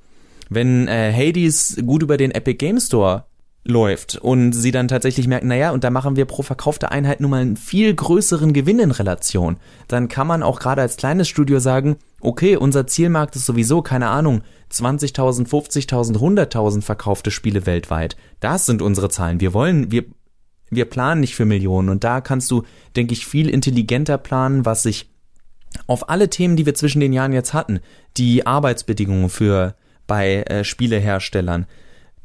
wenn 0.48 0.88
äh, 0.88 1.12
Hades 1.12 1.76
gut 1.84 2.02
über 2.02 2.16
den 2.16 2.30
Epic 2.30 2.56
Game 2.56 2.80
Store 2.80 3.26
läuft 3.64 4.16
und 4.16 4.52
sie 4.52 4.72
dann 4.72 4.88
tatsächlich 4.88 5.28
merken, 5.28 5.48
naja, 5.48 5.70
und 5.70 5.84
da 5.84 5.90
machen 5.90 6.16
wir 6.16 6.24
pro 6.24 6.42
verkaufte 6.42 6.90
Einheit 6.90 7.20
nun 7.20 7.30
mal 7.30 7.40
einen 7.40 7.56
viel 7.56 7.94
größeren 7.94 8.52
Gewinn 8.52 8.80
in 8.80 8.90
Relation, 8.90 9.56
dann 9.86 10.08
kann 10.08 10.26
man 10.26 10.42
auch 10.42 10.58
gerade 10.58 10.82
als 10.82 10.96
kleines 10.96 11.28
Studio 11.28 11.60
sagen, 11.60 11.96
okay, 12.20 12.56
unser 12.56 12.86
Zielmarkt 12.86 13.36
ist 13.36 13.46
sowieso, 13.46 13.80
keine 13.82 14.08
Ahnung, 14.08 14.42
20.000, 14.72 15.48
50.000, 15.48 16.18
100.000 16.18 16.82
verkaufte 16.82 17.30
Spiele 17.30 17.66
weltweit. 17.66 18.16
Das 18.40 18.66
sind 18.66 18.82
unsere 18.82 19.10
Zahlen. 19.10 19.40
Wir 19.40 19.52
wollen, 19.54 19.92
wir, 19.92 20.04
wir 20.70 20.86
planen 20.86 21.20
nicht 21.20 21.36
für 21.36 21.44
Millionen 21.44 21.88
und 21.88 22.02
da 22.02 22.20
kannst 22.20 22.50
du, 22.50 22.64
denke 22.96 23.12
ich, 23.12 23.26
viel 23.26 23.48
intelligenter 23.48 24.18
planen, 24.18 24.64
was 24.64 24.82
sich 24.82 25.10
auf 25.86 26.08
alle 26.08 26.28
Themen, 26.30 26.56
die 26.56 26.66
wir 26.66 26.74
zwischen 26.74 27.00
den 27.00 27.12
Jahren 27.12 27.32
jetzt 27.32 27.54
hatten, 27.54 27.80
die 28.16 28.46
Arbeitsbedingungen 28.46 29.30
für 29.30 29.76
bei 30.06 30.42
äh, 30.42 30.64
Spieleherstellern, 30.64 31.66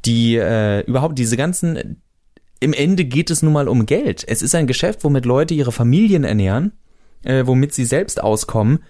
die 0.04 0.36
äh, 0.36 0.80
überhaupt 0.86 1.18
diese 1.18 1.36
ganzen 1.36 2.02
im 2.60 2.72
Ende 2.72 3.04
geht 3.04 3.30
es 3.30 3.42
nun 3.42 3.52
mal 3.52 3.68
um 3.68 3.86
Geld. 3.86 4.24
Es 4.26 4.42
ist 4.42 4.54
ein 4.54 4.66
Geschäft, 4.66 5.04
womit 5.04 5.24
Leute 5.24 5.54
ihre 5.54 5.70
Familien 5.70 6.24
ernähren, 6.24 6.72
äh, 7.22 7.46
womit 7.46 7.72
sie 7.72 7.84
selbst 7.84 8.20
auskommen 8.22 8.80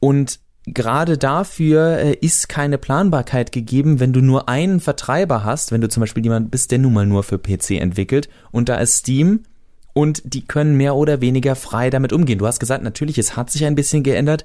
und 0.00 0.40
gerade 0.66 1.18
dafür 1.18 1.98
äh, 1.98 2.14
ist 2.14 2.48
keine 2.48 2.78
Planbarkeit 2.78 3.52
gegeben, 3.52 4.00
wenn 4.00 4.12
du 4.12 4.20
nur 4.20 4.48
einen 4.48 4.80
Vertreiber 4.80 5.44
hast, 5.44 5.72
wenn 5.72 5.80
du 5.80 5.88
zum 5.88 6.02
Beispiel 6.02 6.24
jemand 6.24 6.50
bist, 6.50 6.70
der 6.70 6.78
nun 6.78 6.92
mal 6.92 7.06
nur 7.06 7.22
für 7.22 7.38
PC 7.38 7.72
entwickelt 7.72 8.28
und 8.50 8.68
da 8.68 8.76
ist 8.76 8.98
Steam 8.98 9.44
und 9.92 10.22
die 10.24 10.44
können 10.44 10.76
mehr 10.76 10.94
oder 10.94 11.20
weniger 11.20 11.56
frei 11.56 11.90
damit 11.90 12.12
umgehen. 12.12 12.38
Du 12.38 12.46
hast 12.46 12.60
gesagt, 12.60 12.84
natürlich, 12.84 13.18
es 13.18 13.36
hat 13.36 13.50
sich 13.50 13.64
ein 13.64 13.74
bisschen 13.74 14.02
geändert, 14.02 14.44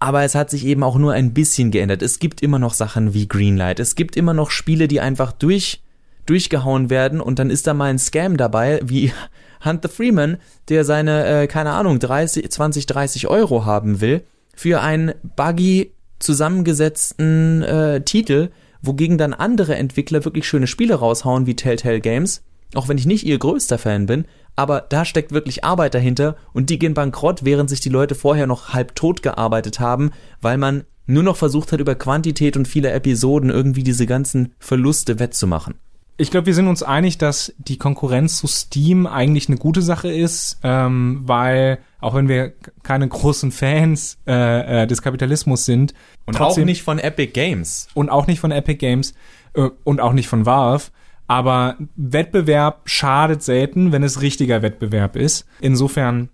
aber 0.00 0.24
es 0.24 0.34
hat 0.34 0.50
sich 0.50 0.64
eben 0.64 0.82
auch 0.82 0.96
nur 0.96 1.12
ein 1.12 1.34
bisschen 1.34 1.70
geändert. 1.70 2.02
Es 2.02 2.18
gibt 2.18 2.42
immer 2.42 2.58
noch 2.58 2.72
Sachen 2.72 3.12
wie 3.12 3.28
Greenlight. 3.28 3.78
Es 3.78 3.94
gibt 3.94 4.16
immer 4.16 4.32
noch 4.32 4.50
Spiele, 4.50 4.88
die 4.88 5.00
einfach 5.00 5.30
durch, 5.30 5.82
durchgehauen 6.24 6.88
werden 6.88 7.20
und 7.20 7.38
dann 7.38 7.50
ist 7.50 7.66
da 7.66 7.74
mal 7.74 7.90
ein 7.90 7.98
Scam 7.98 8.38
dabei, 8.38 8.80
wie 8.82 9.12
Hunter 9.64 9.90
Freeman, 9.90 10.38
der 10.70 10.84
seine, 10.84 11.42
äh, 11.42 11.46
keine 11.46 11.72
Ahnung, 11.72 11.98
30, 11.98 12.50
20, 12.50 12.86
30 12.86 13.28
Euro 13.28 13.66
haben 13.66 14.00
will 14.00 14.22
für 14.56 14.80
einen 14.80 15.12
buggy 15.36 15.92
zusammengesetzten 16.18 17.62
äh, 17.62 18.00
Titel, 18.02 18.50
wogegen 18.82 19.18
dann 19.18 19.34
andere 19.34 19.76
Entwickler 19.76 20.24
wirklich 20.24 20.48
schöne 20.48 20.66
Spiele 20.66 20.94
raushauen 20.94 21.46
wie 21.46 21.56
Telltale 21.56 22.00
Games, 22.00 22.42
auch 22.74 22.88
wenn 22.88 22.98
ich 22.98 23.06
nicht 23.06 23.26
ihr 23.26 23.38
größter 23.38 23.78
Fan 23.78 24.06
bin, 24.06 24.24
aber 24.60 24.82
da 24.82 25.06
steckt 25.06 25.32
wirklich 25.32 25.64
Arbeit 25.64 25.94
dahinter 25.94 26.36
und 26.52 26.68
die 26.68 26.78
gehen 26.78 26.92
bankrott, 26.92 27.46
während 27.46 27.70
sich 27.70 27.80
die 27.80 27.88
Leute 27.88 28.14
vorher 28.14 28.46
noch 28.46 28.74
halb 28.74 28.94
tot 28.94 29.22
gearbeitet 29.22 29.80
haben, 29.80 30.10
weil 30.42 30.58
man 30.58 30.84
nur 31.06 31.22
noch 31.22 31.36
versucht 31.36 31.72
hat, 31.72 31.80
über 31.80 31.94
Quantität 31.94 32.58
und 32.58 32.68
viele 32.68 32.90
Episoden 32.90 33.48
irgendwie 33.48 33.84
diese 33.84 34.04
ganzen 34.04 34.52
Verluste 34.58 35.18
wettzumachen. 35.18 35.76
Ich 36.18 36.30
glaube, 36.30 36.44
wir 36.44 36.54
sind 36.54 36.68
uns 36.68 36.82
einig, 36.82 37.16
dass 37.16 37.54
die 37.56 37.78
Konkurrenz 37.78 38.36
zu 38.36 38.46
Steam 38.48 39.06
eigentlich 39.06 39.48
eine 39.48 39.56
gute 39.56 39.80
Sache 39.80 40.12
ist, 40.12 40.58
ähm, 40.62 41.22
weil 41.24 41.78
auch 42.02 42.14
wenn 42.14 42.28
wir 42.28 42.52
keine 42.82 43.08
großen 43.08 43.52
Fans 43.52 44.18
äh, 44.26 44.82
äh, 44.82 44.86
des 44.86 45.00
Kapitalismus 45.00 45.64
sind 45.64 45.94
und 46.26 46.36
trotzdem, 46.36 46.64
auch 46.64 46.66
nicht 46.66 46.82
von 46.82 46.98
Epic 46.98 47.32
Games 47.32 47.88
und 47.94 48.10
auch 48.10 48.26
nicht 48.26 48.40
von 48.40 48.50
Epic 48.50 48.76
Games 48.76 49.14
äh, 49.54 49.70
und 49.84 50.02
auch 50.02 50.12
nicht 50.12 50.28
von 50.28 50.44
Valve, 50.44 50.90
aber 51.30 51.76
Wettbewerb 51.94 52.80
schadet 52.86 53.44
selten, 53.44 53.92
wenn 53.92 54.02
es 54.02 54.20
richtiger 54.20 54.62
Wettbewerb 54.62 55.14
ist. 55.14 55.46
Insofern 55.60 56.28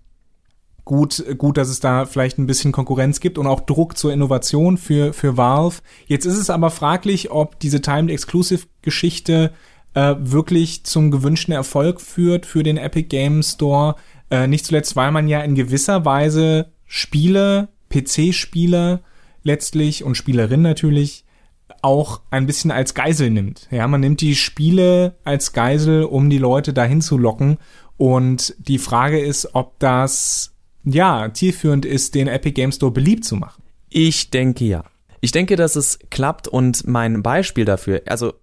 gut, 0.85 1.23
gut, 1.37 1.57
dass 1.57 1.69
es 1.69 1.79
da 1.79 2.07
vielleicht 2.07 2.39
ein 2.39 2.47
bisschen 2.47 2.71
Konkurrenz 2.71 3.19
gibt 3.19 3.37
und 3.37 3.45
auch 3.45 3.59
Druck 3.59 3.95
zur 3.95 4.11
Innovation 4.11 4.79
für, 4.79 5.13
für 5.13 5.37
Valve. 5.37 5.81
Jetzt 6.07 6.25
ist 6.25 6.37
es 6.37 6.49
aber 6.49 6.71
fraglich, 6.71 7.29
ob 7.29 7.59
diese 7.59 7.79
Timed 7.79 8.09
Exclusive 8.09 8.65
Geschichte 8.81 9.51
äh, 9.93 10.15
wirklich 10.17 10.83
zum 10.83 11.11
gewünschten 11.11 11.53
Erfolg 11.53 12.01
führt 12.01 12.47
für 12.47 12.63
den 12.63 12.77
Epic 12.77 13.07
Game 13.09 13.43
Store. 13.43 13.97
Äh, 14.31 14.47
nicht 14.47 14.65
zuletzt, 14.65 14.95
weil 14.95 15.11
man 15.11 15.27
ja 15.27 15.41
in 15.41 15.53
gewisser 15.53 16.05
Weise 16.05 16.71
Spiele, 16.87 17.67
PC-Spiele 17.91 19.01
letztlich 19.43 20.03
und 20.03 20.17
Spielerinnen 20.17 20.63
natürlich 20.63 21.23
auch 21.87 22.19
ein 22.29 22.45
bisschen 22.45 22.69
als 22.69 22.93
Geisel 22.93 23.29
nimmt. 23.29 23.67
Ja, 23.71 23.87
man 23.87 24.01
nimmt 24.01 24.19
die 24.19 24.35
Spiele 24.35 25.15
als 25.23 25.53
Geisel, 25.53 26.03
um 26.03 26.29
die 26.29 26.37
Leute 26.37 26.73
dahin 26.73 27.01
zu 27.01 27.17
locken. 27.17 27.57
Und 27.95 28.53
die 28.59 28.77
Frage 28.77 29.19
ist, 29.19 29.55
ob 29.55 29.79
das, 29.79 30.53
ja, 30.83 31.33
zielführend 31.33 31.85
ist, 31.85 32.13
den 32.13 32.27
Epic 32.27 32.51
Game 32.51 32.73
Store 32.73 32.91
beliebt 32.91 33.23
zu 33.23 33.37
machen. 33.37 33.63
Ich 33.89 34.29
denke 34.29 34.65
ja. 34.65 34.83
Ich 35.21 35.31
denke, 35.31 35.55
dass 35.55 35.77
es 35.77 35.97
klappt 36.11 36.47
und 36.47 36.85
mein 36.85 37.23
Beispiel 37.23 37.63
dafür, 37.63 38.01
also, 38.05 38.33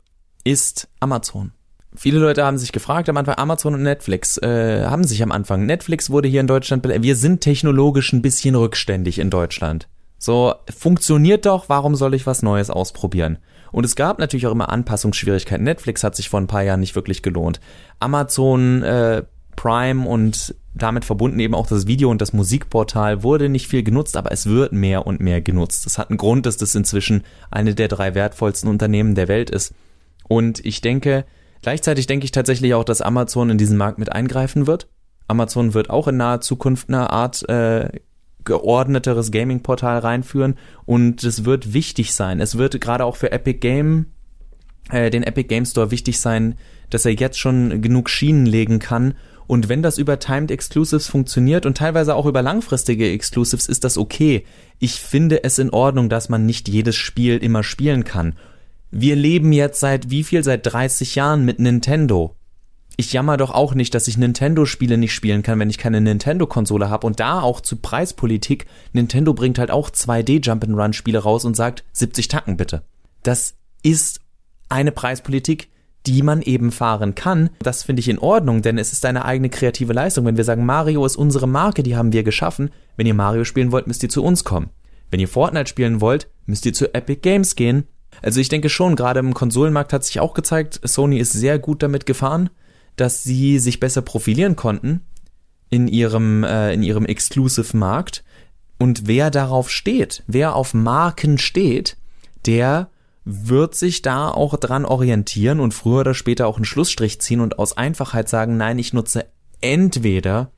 ist 0.43 0.89
Amazon. 1.01 1.53
Viele 1.95 2.19
Leute 2.19 2.45
haben 2.45 2.59
sich 2.59 2.73
gefragt 2.73 3.09
am 3.09 3.17
Anfang, 3.19 3.37
Amazon 3.37 3.75
und 3.75 3.83
Netflix 3.83 4.39
äh, 4.39 4.85
haben 4.87 5.05
sich 5.05 5.23
am 5.23 5.31
Anfang. 5.31 5.65
Netflix 5.65 6.11
wurde 6.11 6.29
hier 6.29 6.41
in 6.41 6.49
Deutschland, 6.49 6.85
wir 6.85 7.17
sind 7.17 7.41
technologisch 7.41 8.13
ein 8.13 8.23
bisschen 8.23 8.57
rückständig 8.57 9.21
in 9.21 9.31
Deutschland. 9.31 9.87
So, 10.25 10.55
funktioniert 10.75 11.45
doch, 11.45 11.69
warum 11.69 11.95
soll 11.97 12.15
ich 12.15 12.27
was 12.27 12.43
Neues 12.43 12.71
ausprobieren? 12.71 13.37
Und 13.73 13.85
es 13.85 13.95
gab 13.95 14.19
natürlich 14.19 14.47
auch 14.47 14.53
immer 14.53 14.71
Anpassungsschwierigkeiten. 14.71 15.65
Netflix 15.65 16.03
hat 16.03 16.17
sich 16.17 16.31
vor 16.31 16.41
ein 16.41 16.47
paar 16.47 16.63
Jahren 16.63 16.81
nicht 16.81 16.95
wirklich 16.95 17.23
gelohnt. 17.23 17.61
Amazon 18.01 18.83
äh, 18.83 19.25
Prime 19.55 20.09
und 20.09 20.55
damit 20.73 21.05
verbunden 21.05 21.41
eben 21.41 21.55
auch 21.55 21.67
das 21.67 21.87
Video 21.87 22.11
und 22.11 22.23
das 22.23 22.33
Musikportal 22.33 23.23
wurde 23.23 23.51
nicht 23.51 23.69
viel 23.69 23.83
genutzt, 23.83 24.17
aber 24.17 24.33
es 24.33 24.47
wird 24.47 24.73
mehr 24.73 25.07
und 25.07 25.21
mehr 25.21 25.43
genutzt. 25.43 25.85
Das 25.85 25.99
hat 25.99 26.09
einen 26.09 26.17
Grund, 26.17 26.47
dass 26.47 26.57
das 26.57 26.75
inzwischen 26.75 27.23
eine 27.51 27.75
der 27.75 27.89
drei 27.89 28.15
wertvollsten 28.15 28.71
Unternehmen 28.71 29.15
der 29.15 29.29
Welt 29.29 29.51
ist. 29.51 29.75
Und 30.27 30.65
ich 30.65 30.81
denke, 30.81 31.27
gleichzeitig 31.61 32.07
denke 32.07 32.25
ich 32.25 32.33
tatsächlich 32.33 32.73
auch, 32.73 32.85
dass 32.85 33.03
Amazon 33.03 33.51
in 33.51 33.59
diesen 33.59 33.77
Markt 33.77 33.99
mit 33.99 34.11
eingreifen 34.11 34.67
wird. 34.67 34.89
Amazon 35.29 35.75
wird 35.75 35.91
auch 35.91 36.09
in 36.09 36.17
naher 36.17 36.41
Zukunft 36.41 36.89
eine 36.89 37.11
Art 37.11 37.47
äh, 37.51 37.91
geordneteres 38.45 39.31
Gaming-Portal 39.31 39.99
reinführen 39.99 40.57
und 40.85 41.25
es 41.25 41.45
wird 41.45 41.73
wichtig 41.73 42.13
sein. 42.13 42.41
Es 42.41 42.59
wird 42.59 42.81
gerade 42.81 43.05
auch 43.05 43.17
für 43.17 43.33
Epic 43.33 43.59
Game, 43.59 44.07
äh, 44.91 45.11
den 45.11 45.23
Epic 45.23 45.49
Game 45.49 45.65
Store 45.65 45.91
wichtig 45.91 46.21
sein, 46.21 46.57
dass 46.91 47.05
er 47.05 47.13
jetzt 47.13 47.39
schon 47.39 47.83
genug 47.83 48.11
Schienen 48.11 48.47
legen 48.47 48.79
kann. 48.79 49.15
Und 49.47 49.69
wenn 49.69 49.83
das 49.83 49.99
über 49.99 50.19
Timed 50.19 50.51
Exclusives 50.51 51.07
funktioniert 51.09 51.67
und 51.67 51.77
teilweise 51.77 52.15
auch 52.15 52.27
über 52.27 52.41
langfristige 52.41 53.11
Exclusives, 53.11 53.69
ist 53.69 53.85
das 53.85 53.99
okay. 53.99 54.45
Ich 54.79 55.01
finde 55.01 55.45
es 55.45 55.59
in 55.59 55.71
Ordnung, 55.71 56.09
dass 56.09 56.29
man 56.29 56.47
nicht 56.47 56.69
jedes 56.69 56.97
Spiel 56.97 57.37
immer 57.39 57.63
spielen 57.63 58.05
kann. 58.05 58.35
Wir 58.91 59.17
leben 59.17 59.53
jetzt 59.53 59.81
seit 59.81 60.11
wie 60.11 60.25
viel? 60.25 60.45
Seit 60.45 60.65
30 60.65 61.15
Jahren 61.15 61.45
mit 61.45 61.59
Nintendo 61.59 62.37
ich 62.97 63.13
jammer 63.13 63.37
doch 63.37 63.51
auch 63.51 63.75
nicht, 63.75 63.95
dass 63.95 64.09
ich 64.09 64.19
Nintendo-Spiele 64.19 64.97
nicht 64.97 65.15
spielen 65.15 65.43
kann, 65.43 65.59
wenn 65.59 65.71
ich 65.71 65.79
keine 65.79 66.01
Nintendo-Konsole 66.01 66.91
habe. 66.91 67.07
Und 67.07 67.21
da 67.21 67.41
auch 67.41 67.61
zu 67.61 67.77
Preispolitik, 67.77 68.67
Nintendo 68.93 69.35
bringt 69.35 69.59
halt 69.59 69.71
auch 69.71 69.91
2D-Jump'n'Run-Spiele 69.91 71.19
raus 71.19 71.45
und 71.45 71.57
sagt 71.57 71.85
70 71.93 72.29
Tacken 72.29 72.57
bitte. 72.57 72.83
Das 73.23 73.55
ist 73.83 74.21
eine 74.69 74.93
Preispolitik, 74.93 75.69
die 76.07 76.23
man 76.23 76.43
eben 76.43 76.71
fahren 76.71 77.15
kann. 77.15 77.51
Das 77.61 77.83
finde 77.83 78.01
ich 78.01 78.09
in 78.09 78.19
Ordnung, 78.19 78.63
denn 78.63 78.79
es 78.79 78.93
ist 78.93 79.07
eine 79.07 79.25
eigene 79.25 79.49
kreative 79.49 79.93
Leistung. 79.93 80.27
Wenn 80.27 80.37
wir 80.37 80.45
sagen, 80.45 80.67
Mario 80.67 81.05
ist 81.05 81.17
unsere 81.17 81.49
Marke, 81.49 81.83
die 81.83 81.97
haben 81.97 82.13
wir 82.13 82.23
geschaffen. 82.23 82.71
Wenn 82.97 83.07
ihr 83.07 83.15
Mario 83.15 83.45
spielen 83.45 83.73
wollt, 83.73 83.87
müsst 83.87 84.03
ihr 84.03 84.09
zu 84.09 84.23
uns 84.23 84.45
kommen. 84.45 84.71
Wenn 85.11 85.21
ihr 85.21 85.29
Fortnite 85.29 85.69
spielen 85.69 86.01
wollt, 86.01 86.29
müsst 86.47 86.67
ihr 86.67 86.75
zu 86.75 86.93
Epic 86.95 87.21
Games 87.23 87.57
gehen. 87.57 87.87
Also 88.23 88.41
ich 88.41 88.49
denke 88.49 88.69
schon, 88.69 88.95
gerade 88.95 89.21
im 89.21 89.35
Konsolenmarkt 89.35 89.93
hat 89.93 90.05
sich 90.05 90.21
auch 90.21 90.35
gezeigt, 90.35 90.81
Sony 90.85 91.19
ist 91.19 91.33
sehr 91.33 91.59
gut 91.59 91.83
damit 91.83 92.07
gefahren 92.07 92.51
dass 92.97 93.23
sie 93.23 93.59
sich 93.59 93.81
besser 93.81 94.03
profilieren 94.03 94.57
konnten 94.57 95.01
in 95.71 95.89
ihrem, 95.89 96.45
äh, 96.45 96.73
in 96.73 96.83
ihrem 96.83 97.07
Exclusive-Markt. 97.07 98.25
Und 98.79 99.07
wer 99.07 99.31
darauf 99.31 99.71
steht, 99.71 100.23
wer 100.27 100.55
auf 100.55 100.75
Marken 100.75 101.39
steht, 101.39 101.97
der 102.47 102.91
wird 103.25 103.75
sich 103.75 104.03
da 104.03 104.29
auch 104.29 104.57
dran 104.57 104.85
orientieren 104.85 105.61
und 105.61 105.73
früher 105.73 106.01
oder 106.01 106.15
später 106.15 106.47
auch 106.47 106.57
einen 106.57 106.67
Schlussstrich 106.67 107.21
ziehen 107.21 107.41
und 107.41 107.59
aus 107.59 107.77
Einfachheit 107.77 108.29
sagen, 108.29 108.57
nein, 108.57 108.79
ich 108.79 108.93
nutze 108.93 109.27
entweder 109.61 110.51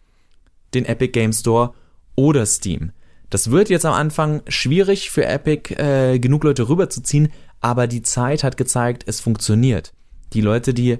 den 0.74 0.84
Epic 0.84 1.12
Game 1.12 1.32
Store 1.32 1.74
oder 2.16 2.44
Steam. 2.44 2.90
Das 3.30 3.50
wird 3.50 3.70
jetzt 3.70 3.86
am 3.86 3.92
Anfang 3.92 4.42
schwierig 4.48 5.10
für 5.10 5.24
Epic 5.26 5.74
äh, 5.74 6.18
genug 6.18 6.44
Leute 6.44 6.68
rüberzuziehen, 6.68 7.32
aber 7.60 7.86
die 7.86 8.02
Zeit 8.02 8.42
hat 8.42 8.56
gezeigt, 8.56 9.04
es 9.06 9.20
funktioniert. 9.20 9.92
Die 10.32 10.40
Leute, 10.40 10.74
die 10.74 10.98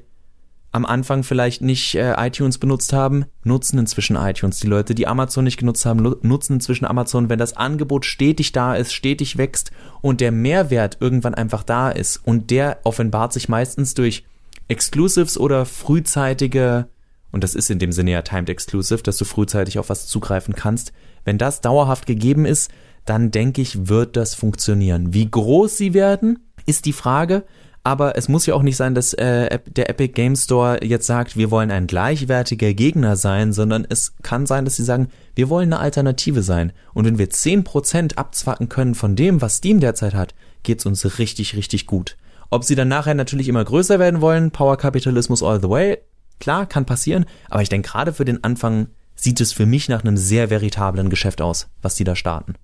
am 0.76 0.86
Anfang 0.86 1.22
vielleicht 1.22 1.62
nicht 1.62 1.94
äh, 1.94 2.14
iTunes 2.18 2.58
benutzt 2.58 2.92
haben, 2.92 3.24
nutzen 3.42 3.78
inzwischen 3.78 4.14
iTunes. 4.14 4.60
Die 4.60 4.66
Leute, 4.66 4.94
die 4.94 5.06
Amazon 5.06 5.44
nicht 5.44 5.56
genutzt 5.56 5.86
haben, 5.86 6.16
nutzen 6.22 6.54
inzwischen 6.54 6.84
Amazon. 6.84 7.28
Wenn 7.28 7.38
das 7.38 7.56
Angebot 7.56 8.04
stetig 8.04 8.52
da 8.52 8.74
ist, 8.74 8.92
stetig 8.92 9.38
wächst 9.38 9.70
und 10.02 10.20
der 10.20 10.32
Mehrwert 10.32 10.98
irgendwann 11.00 11.34
einfach 11.34 11.62
da 11.62 11.90
ist 11.90 12.18
und 12.18 12.50
der 12.50 12.78
offenbart 12.84 13.32
sich 13.32 13.48
meistens 13.48 13.94
durch 13.94 14.24
Exclusives 14.68 15.38
oder 15.38 15.64
frühzeitige, 15.64 16.88
und 17.32 17.42
das 17.42 17.54
ist 17.54 17.70
in 17.70 17.78
dem 17.78 17.92
Sinne 17.92 18.10
ja 18.10 18.22
Timed 18.22 18.50
Exclusive, 18.50 19.02
dass 19.02 19.16
du 19.16 19.24
frühzeitig 19.24 19.78
auf 19.78 19.88
was 19.88 20.06
zugreifen 20.06 20.54
kannst. 20.54 20.92
Wenn 21.24 21.38
das 21.38 21.62
dauerhaft 21.62 22.06
gegeben 22.06 22.44
ist, 22.44 22.70
dann 23.06 23.30
denke 23.30 23.62
ich, 23.62 23.88
wird 23.88 24.16
das 24.16 24.34
funktionieren. 24.34 25.14
Wie 25.14 25.30
groß 25.30 25.76
sie 25.76 25.94
werden, 25.94 26.40
ist 26.66 26.84
die 26.84 26.92
Frage 26.92 27.44
aber 27.86 28.18
es 28.18 28.28
muss 28.28 28.46
ja 28.46 28.54
auch 28.54 28.64
nicht 28.64 28.76
sein, 28.76 28.96
dass 28.96 29.14
äh, 29.14 29.60
der 29.64 29.88
Epic 29.88 30.12
Game 30.14 30.34
Store 30.34 30.84
jetzt 30.84 31.06
sagt, 31.06 31.36
wir 31.36 31.52
wollen 31.52 31.70
ein 31.70 31.86
gleichwertiger 31.86 32.74
Gegner 32.74 33.14
sein, 33.14 33.52
sondern 33.52 33.86
es 33.88 34.16
kann 34.24 34.44
sein, 34.44 34.64
dass 34.64 34.74
sie 34.74 34.82
sagen, 34.82 35.08
wir 35.36 35.48
wollen 35.50 35.72
eine 35.72 35.80
Alternative 35.80 36.42
sein. 36.42 36.72
Und 36.94 37.04
wenn 37.04 37.16
wir 37.16 37.30
10% 37.30 38.16
abzwacken 38.16 38.68
können 38.68 38.96
von 38.96 39.14
dem, 39.14 39.40
was 39.40 39.58
Steam 39.58 39.78
derzeit 39.78 40.14
hat, 40.14 40.34
geht's 40.64 40.84
uns 40.84 41.20
richtig, 41.20 41.54
richtig 41.54 41.86
gut. 41.86 42.16
Ob 42.50 42.64
sie 42.64 42.74
dann 42.74 42.88
nachher 42.88 43.14
natürlich 43.14 43.46
immer 43.46 43.64
größer 43.64 44.00
werden 44.00 44.20
wollen, 44.20 44.50
Power 44.50 44.78
Capitalismus 44.78 45.44
all 45.44 45.60
the 45.62 45.68
way, 45.68 45.98
klar, 46.40 46.66
kann 46.66 46.86
passieren, 46.86 47.24
aber 47.48 47.62
ich 47.62 47.68
denke 47.68 47.88
gerade 47.88 48.12
für 48.12 48.24
den 48.24 48.42
Anfang 48.42 48.88
sieht 49.14 49.40
es 49.40 49.52
für 49.52 49.64
mich 49.64 49.88
nach 49.88 50.02
einem 50.02 50.16
sehr 50.16 50.50
veritablen 50.50 51.08
Geschäft 51.08 51.40
aus, 51.40 51.68
was 51.82 51.94
die 51.94 52.02
da 52.02 52.16
starten. 52.16 52.56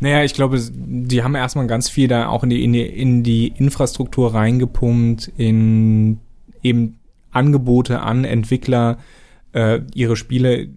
Naja, 0.00 0.22
ich 0.22 0.34
glaube, 0.34 0.60
die 0.70 1.22
haben 1.22 1.34
erstmal 1.34 1.66
ganz 1.66 1.88
viel 1.88 2.08
da 2.08 2.28
auch 2.28 2.44
in 2.44 2.50
die, 2.50 2.62
in 2.62 2.72
die, 2.72 2.86
in 2.86 3.22
die 3.22 3.48
Infrastruktur 3.48 4.34
reingepumpt, 4.34 5.32
in 5.36 6.20
eben 6.62 6.98
Angebote 7.30 8.00
an 8.00 8.24
Entwickler, 8.24 8.98
äh, 9.52 9.80
ihre 9.94 10.16
Spiele 10.16 10.68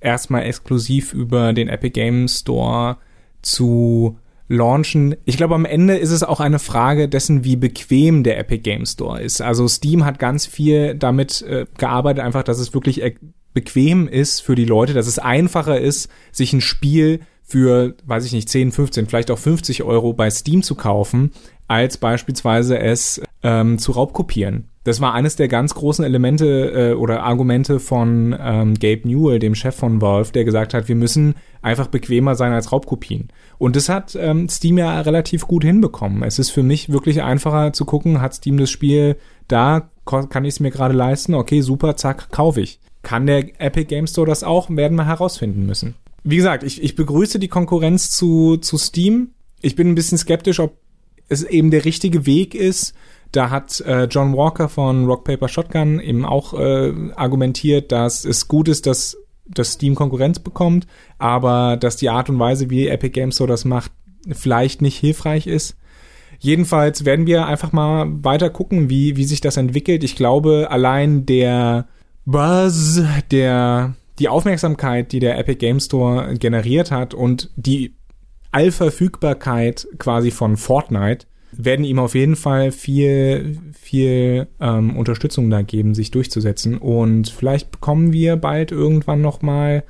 erstmal 0.00 0.44
exklusiv 0.44 1.12
über 1.12 1.52
den 1.52 1.68
Epic 1.68 1.90
Game 1.90 2.28
Store 2.28 2.98
zu 3.42 4.18
launchen. 4.48 5.14
Ich 5.24 5.36
glaube, 5.36 5.54
am 5.54 5.64
Ende 5.64 5.96
ist 5.96 6.10
es 6.10 6.22
auch 6.22 6.40
eine 6.40 6.58
Frage 6.58 7.08
dessen, 7.08 7.44
wie 7.44 7.56
bequem 7.56 8.24
der 8.24 8.38
Epic 8.38 8.62
Game 8.62 8.86
Store 8.86 9.20
ist. 9.20 9.40
Also 9.40 9.68
Steam 9.68 10.04
hat 10.04 10.18
ganz 10.18 10.46
viel 10.46 10.94
damit 10.94 11.42
äh, 11.42 11.66
gearbeitet, 11.78 12.24
einfach, 12.24 12.42
dass 12.42 12.58
es 12.58 12.74
wirklich 12.74 13.02
äh, 13.02 13.14
bequem 13.52 14.08
ist 14.08 14.40
für 14.40 14.54
die 14.54 14.64
Leute, 14.64 14.94
dass 14.94 15.06
es 15.06 15.18
einfacher 15.18 15.80
ist, 15.80 16.10
sich 16.32 16.52
ein 16.52 16.60
Spiel 16.60 17.20
für, 17.50 17.94
weiß 18.04 18.24
ich 18.24 18.32
nicht, 18.32 18.48
10, 18.48 18.72
15, 18.72 19.06
vielleicht 19.06 19.30
auch 19.30 19.38
50 19.38 19.82
Euro 19.82 20.12
bei 20.12 20.30
Steam 20.30 20.62
zu 20.62 20.76
kaufen, 20.76 21.32
als 21.66 21.98
beispielsweise 21.98 22.78
es 22.78 23.20
ähm, 23.42 23.78
zu 23.78 23.92
Raubkopieren. 23.92 24.68
Das 24.84 25.00
war 25.00 25.12
eines 25.12 25.36
der 25.36 25.48
ganz 25.48 25.74
großen 25.74 26.04
Elemente 26.04 26.92
äh, 26.92 26.94
oder 26.94 27.22
Argumente 27.22 27.80
von 27.80 28.34
ähm, 28.40 28.74
Gabe 28.74 29.02
Newell, 29.04 29.38
dem 29.38 29.54
Chef 29.54 29.76
von 29.76 30.00
Valve, 30.00 30.32
der 30.32 30.44
gesagt 30.44 30.72
hat, 30.72 30.88
wir 30.88 30.94
müssen 30.94 31.34
einfach 31.60 31.88
bequemer 31.88 32.34
sein 32.34 32.52
als 32.52 32.72
Raubkopien. 32.72 33.28
Und 33.58 33.76
das 33.76 33.88
hat 33.90 34.16
ähm, 34.18 34.48
Steam 34.48 34.78
ja 34.78 35.00
relativ 35.02 35.46
gut 35.46 35.64
hinbekommen. 35.64 36.22
Es 36.22 36.38
ist 36.38 36.50
für 36.50 36.62
mich 36.62 36.90
wirklich 36.90 37.22
einfacher 37.22 37.72
zu 37.74 37.84
gucken, 37.84 38.22
hat 38.22 38.34
Steam 38.34 38.56
das 38.56 38.70
Spiel 38.70 39.16
da, 39.48 39.90
kann 40.06 40.44
ich 40.44 40.54
es 40.54 40.60
mir 40.60 40.70
gerade 40.70 40.94
leisten, 40.94 41.34
okay, 41.34 41.60
super, 41.60 41.96
zack, 41.96 42.30
kaufe 42.30 42.62
ich. 42.62 42.80
Kann 43.02 43.26
der 43.26 43.60
Epic 43.60 43.84
Game 43.84 44.06
Store 44.06 44.26
das 44.26 44.44
auch? 44.44 44.70
Werden 44.70 44.96
wir 44.96 45.06
herausfinden 45.06 45.66
müssen 45.66 45.94
wie 46.24 46.36
gesagt, 46.36 46.62
ich, 46.62 46.82
ich 46.82 46.96
begrüße 46.96 47.38
die 47.38 47.48
Konkurrenz 47.48 48.10
zu, 48.10 48.56
zu 48.56 48.78
Steam. 48.78 49.30
Ich 49.62 49.76
bin 49.76 49.88
ein 49.88 49.94
bisschen 49.94 50.18
skeptisch, 50.18 50.60
ob 50.60 50.76
es 51.28 51.42
eben 51.42 51.70
der 51.70 51.84
richtige 51.84 52.26
Weg 52.26 52.54
ist. 52.54 52.94
Da 53.32 53.50
hat 53.50 53.80
äh, 53.80 54.04
John 54.04 54.36
Walker 54.36 54.68
von 54.68 55.06
Rock 55.06 55.24
Paper 55.24 55.48
Shotgun 55.48 56.00
eben 56.00 56.24
auch 56.24 56.54
äh, 56.54 56.92
argumentiert, 57.14 57.92
dass 57.92 58.24
es 58.24 58.48
gut 58.48 58.68
ist, 58.68 58.86
dass 58.86 59.16
dass 59.50 59.72
Steam 59.72 59.94
Konkurrenz 59.94 60.38
bekommt, 60.38 60.86
aber 61.18 61.76
dass 61.76 61.96
die 61.96 62.08
Art 62.08 62.30
und 62.30 62.38
Weise, 62.38 62.70
wie 62.70 62.86
Epic 62.86 63.10
Games 63.10 63.36
so 63.36 63.46
das 63.46 63.64
macht, 63.64 63.90
vielleicht 64.30 64.80
nicht 64.82 64.96
hilfreich 64.98 65.46
ist. 65.46 65.76
Jedenfalls 66.38 67.04
werden 67.04 67.26
wir 67.26 67.46
einfach 67.46 67.72
mal 67.72 68.06
weiter 68.22 68.48
gucken, 68.48 68.88
wie, 68.88 69.16
wie 69.16 69.24
sich 69.24 69.40
das 69.40 69.56
entwickelt. 69.56 70.04
Ich 70.04 70.16
glaube, 70.16 70.68
allein 70.70 71.26
der 71.26 71.86
Buzz, 72.24 73.02
der 73.30 73.94
die 74.20 74.28
Aufmerksamkeit, 74.28 75.12
die 75.12 75.18
der 75.18 75.38
Epic 75.38 75.58
Game 75.58 75.80
Store 75.80 76.34
generiert 76.34 76.90
hat 76.90 77.14
und 77.14 77.50
die 77.56 77.94
Allverfügbarkeit 78.52 79.88
quasi 79.98 80.30
von 80.30 80.56
Fortnite 80.56 81.26
werden 81.52 81.84
ihm 81.84 81.98
auf 81.98 82.14
jeden 82.14 82.36
Fall 82.36 82.70
viel, 82.70 83.58
viel 83.72 84.46
ähm, 84.60 84.96
Unterstützung 84.96 85.50
da 85.50 85.62
geben, 85.62 85.94
sich 85.94 86.10
durchzusetzen. 86.10 86.78
Und 86.78 87.28
vielleicht 87.28 87.70
bekommen 87.70 88.12
wir 88.12 88.36
bald 88.36 88.70
irgendwann 88.70 89.20
noch 89.20 89.42
mal 89.42 89.82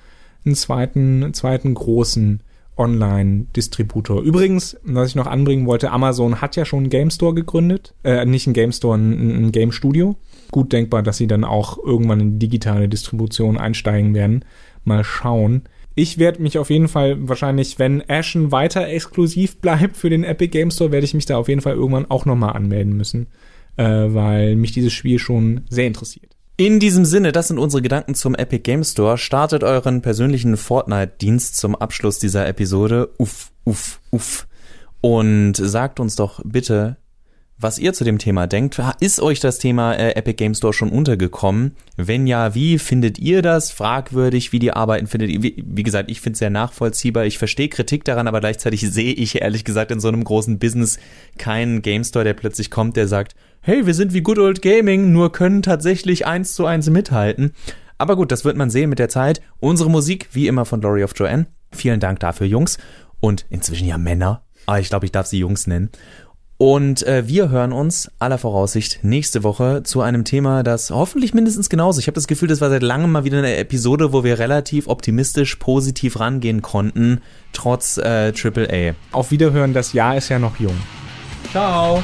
einen 0.44 0.54
zweiten, 0.54 1.34
zweiten 1.34 1.74
großen 1.74 2.42
Online-Distributor. 2.76 4.22
Übrigens, 4.22 4.78
was 4.84 5.10
ich 5.10 5.14
noch 5.14 5.26
anbringen 5.26 5.66
wollte, 5.66 5.90
Amazon 5.90 6.40
hat 6.40 6.56
ja 6.56 6.64
schon 6.64 6.80
einen 6.80 6.90
Game 6.90 7.10
Store 7.10 7.34
gegründet, 7.34 7.94
äh, 8.04 8.24
nicht 8.24 8.46
einen 8.46 8.54
Game 8.54 8.72
Store, 8.72 8.96
ein, 8.96 9.44
ein 9.44 9.52
Game 9.52 9.72
Studio 9.72 10.16
gut 10.50 10.72
denkbar, 10.72 11.02
dass 11.02 11.16
sie 11.16 11.26
dann 11.26 11.44
auch 11.44 11.78
irgendwann 11.78 12.20
in 12.20 12.38
digitale 12.38 12.88
Distribution 12.88 13.58
einsteigen 13.58 14.14
werden. 14.14 14.44
Mal 14.84 15.04
schauen. 15.04 15.62
Ich 15.94 16.18
werde 16.18 16.42
mich 16.42 16.58
auf 16.58 16.70
jeden 16.70 16.88
Fall 16.88 17.28
wahrscheinlich, 17.28 17.78
wenn 17.78 18.02
Ashen 18.08 18.52
weiter 18.52 18.86
exklusiv 18.86 19.58
bleibt 19.58 19.96
für 19.96 20.10
den 20.10 20.24
Epic 20.24 20.48
Game 20.48 20.70
Store, 20.70 20.92
werde 20.92 21.04
ich 21.04 21.14
mich 21.14 21.26
da 21.26 21.36
auf 21.36 21.48
jeden 21.48 21.60
Fall 21.60 21.74
irgendwann 21.74 22.10
auch 22.10 22.24
nochmal 22.24 22.54
anmelden 22.54 22.96
müssen, 22.96 23.26
äh, 23.76 23.84
weil 23.84 24.56
mich 24.56 24.72
dieses 24.72 24.92
Spiel 24.92 25.18
schon 25.18 25.62
sehr 25.68 25.86
interessiert. 25.86 26.36
In 26.56 26.78
diesem 26.78 27.06
Sinne, 27.06 27.32
das 27.32 27.48
sind 27.48 27.58
unsere 27.58 27.80
Gedanken 27.80 28.14
zum 28.14 28.34
Epic 28.34 28.62
Game 28.64 28.84
Store. 28.84 29.16
Startet 29.16 29.64
euren 29.64 30.02
persönlichen 30.02 30.58
Fortnite-Dienst 30.58 31.56
zum 31.56 31.74
Abschluss 31.74 32.18
dieser 32.18 32.46
Episode. 32.46 33.08
Uff, 33.16 33.50
uff, 33.64 33.98
uff. 34.10 34.46
Und 35.00 35.54
sagt 35.54 36.00
uns 36.00 36.16
doch 36.16 36.42
bitte, 36.44 36.98
was 37.60 37.78
ihr 37.78 37.92
zu 37.92 38.04
dem 38.04 38.18
Thema 38.18 38.46
denkt. 38.46 38.80
Ist 39.00 39.20
euch 39.20 39.38
das 39.38 39.58
Thema 39.58 39.94
äh, 39.94 40.12
Epic 40.12 40.34
Game 40.34 40.54
Store 40.54 40.72
schon 40.72 40.88
untergekommen? 40.88 41.76
Wenn 41.96 42.26
ja, 42.26 42.54
wie 42.54 42.78
findet 42.78 43.18
ihr 43.18 43.42
das 43.42 43.70
fragwürdig? 43.70 44.52
Wie 44.52 44.58
die 44.58 44.72
arbeiten 44.72 45.06
findet 45.06 45.30
ihr? 45.30 45.42
Wie, 45.42 45.62
wie 45.66 45.82
gesagt, 45.82 46.10
ich 46.10 46.20
finde 46.20 46.34
es 46.34 46.38
sehr 46.38 46.50
nachvollziehbar. 46.50 47.26
Ich 47.26 47.38
verstehe 47.38 47.68
Kritik 47.68 48.04
daran, 48.04 48.28
aber 48.28 48.40
gleichzeitig 48.40 48.80
sehe 48.90 49.12
ich 49.12 49.42
ehrlich 49.42 49.64
gesagt 49.64 49.90
in 49.90 50.00
so 50.00 50.08
einem 50.08 50.24
großen 50.24 50.58
Business 50.58 50.98
keinen 51.38 51.82
Game 51.82 52.04
Store, 52.04 52.24
der 52.24 52.34
plötzlich 52.34 52.70
kommt, 52.70 52.96
der 52.96 53.08
sagt, 53.08 53.34
hey, 53.60 53.84
wir 53.86 53.94
sind 53.94 54.14
wie 54.14 54.22
Good 54.22 54.38
Old 54.38 54.62
Gaming, 54.62 55.12
nur 55.12 55.32
können 55.32 55.62
tatsächlich 55.62 56.26
eins 56.26 56.54
zu 56.54 56.64
eins 56.64 56.88
mithalten. 56.88 57.52
Aber 57.98 58.16
gut, 58.16 58.32
das 58.32 58.46
wird 58.46 58.56
man 58.56 58.70
sehen 58.70 58.88
mit 58.88 58.98
der 58.98 59.10
Zeit. 59.10 59.42
Unsere 59.58 59.90
Musik, 59.90 60.28
wie 60.32 60.46
immer 60.46 60.64
von 60.64 60.80
Glory 60.80 61.04
of 61.04 61.12
Joanne. 61.14 61.46
Vielen 61.70 62.00
Dank 62.00 62.20
dafür, 62.20 62.46
Jungs. 62.46 62.78
Und 63.20 63.44
inzwischen 63.50 63.86
ja 63.86 63.98
Männer. 63.98 64.42
Aber 64.64 64.76
ah, 64.76 64.80
ich 64.80 64.88
glaube, 64.88 65.04
ich 65.04 65.12
darf 65.12 65.26
sie 65.26 65.38
Jungs 65.38 65.66
nennen. 65.66 65.90
Und 66.60 67.06
äh, 67.06 67.26
wir 67.26 67.48
hören 67.48 67.72
uns 67.72 68.10
aller 68.18 68.36
Voraussicht 68.36 68.98
nächste 69.02 69.44
Woche 69.44 69.82
zu 69.82 70.02
einem 70.02 70.26
Thema, 70.26 70.62
das 70.62 70.90
hoffentlich 70.90 71.32
mindestens 71.32 71.70
genauso. 71.70 72.00
Ich 72.00 72.06
habe 72.06 72.16
das 72.16 72.26
Gefühl, 72.26 72.48
das 72.48 72.60
war 72.60 72.68
seit 72.68 72.82
langem 72.82 73.12
mal 73.12 73.24
wieder 73.24 73.38
eine 73.38 73.56
Episode, 73.56 74.12
wo 74.12 74.24
wir 74.24 74.38
relativ 74.38 74.86
optimistisch, 74.86 75.56
positiv 75.56 76.20
rangehen 76.20 76.60
konnten, 76.60 77.22
trotz 77.54 77.96
äh, 77.96 78.34
AAA. 78.36 78.94
Auf 79.10 79.30
Wiederhören, 79.30 79.72
das 79.72 79.94
Jahr 79.94 80.18
ist 80.18 80.28
ja 80.28 80.38
noch 80.38 80.60
jung. 80.60 80.76
Ciao. 81.50 82.02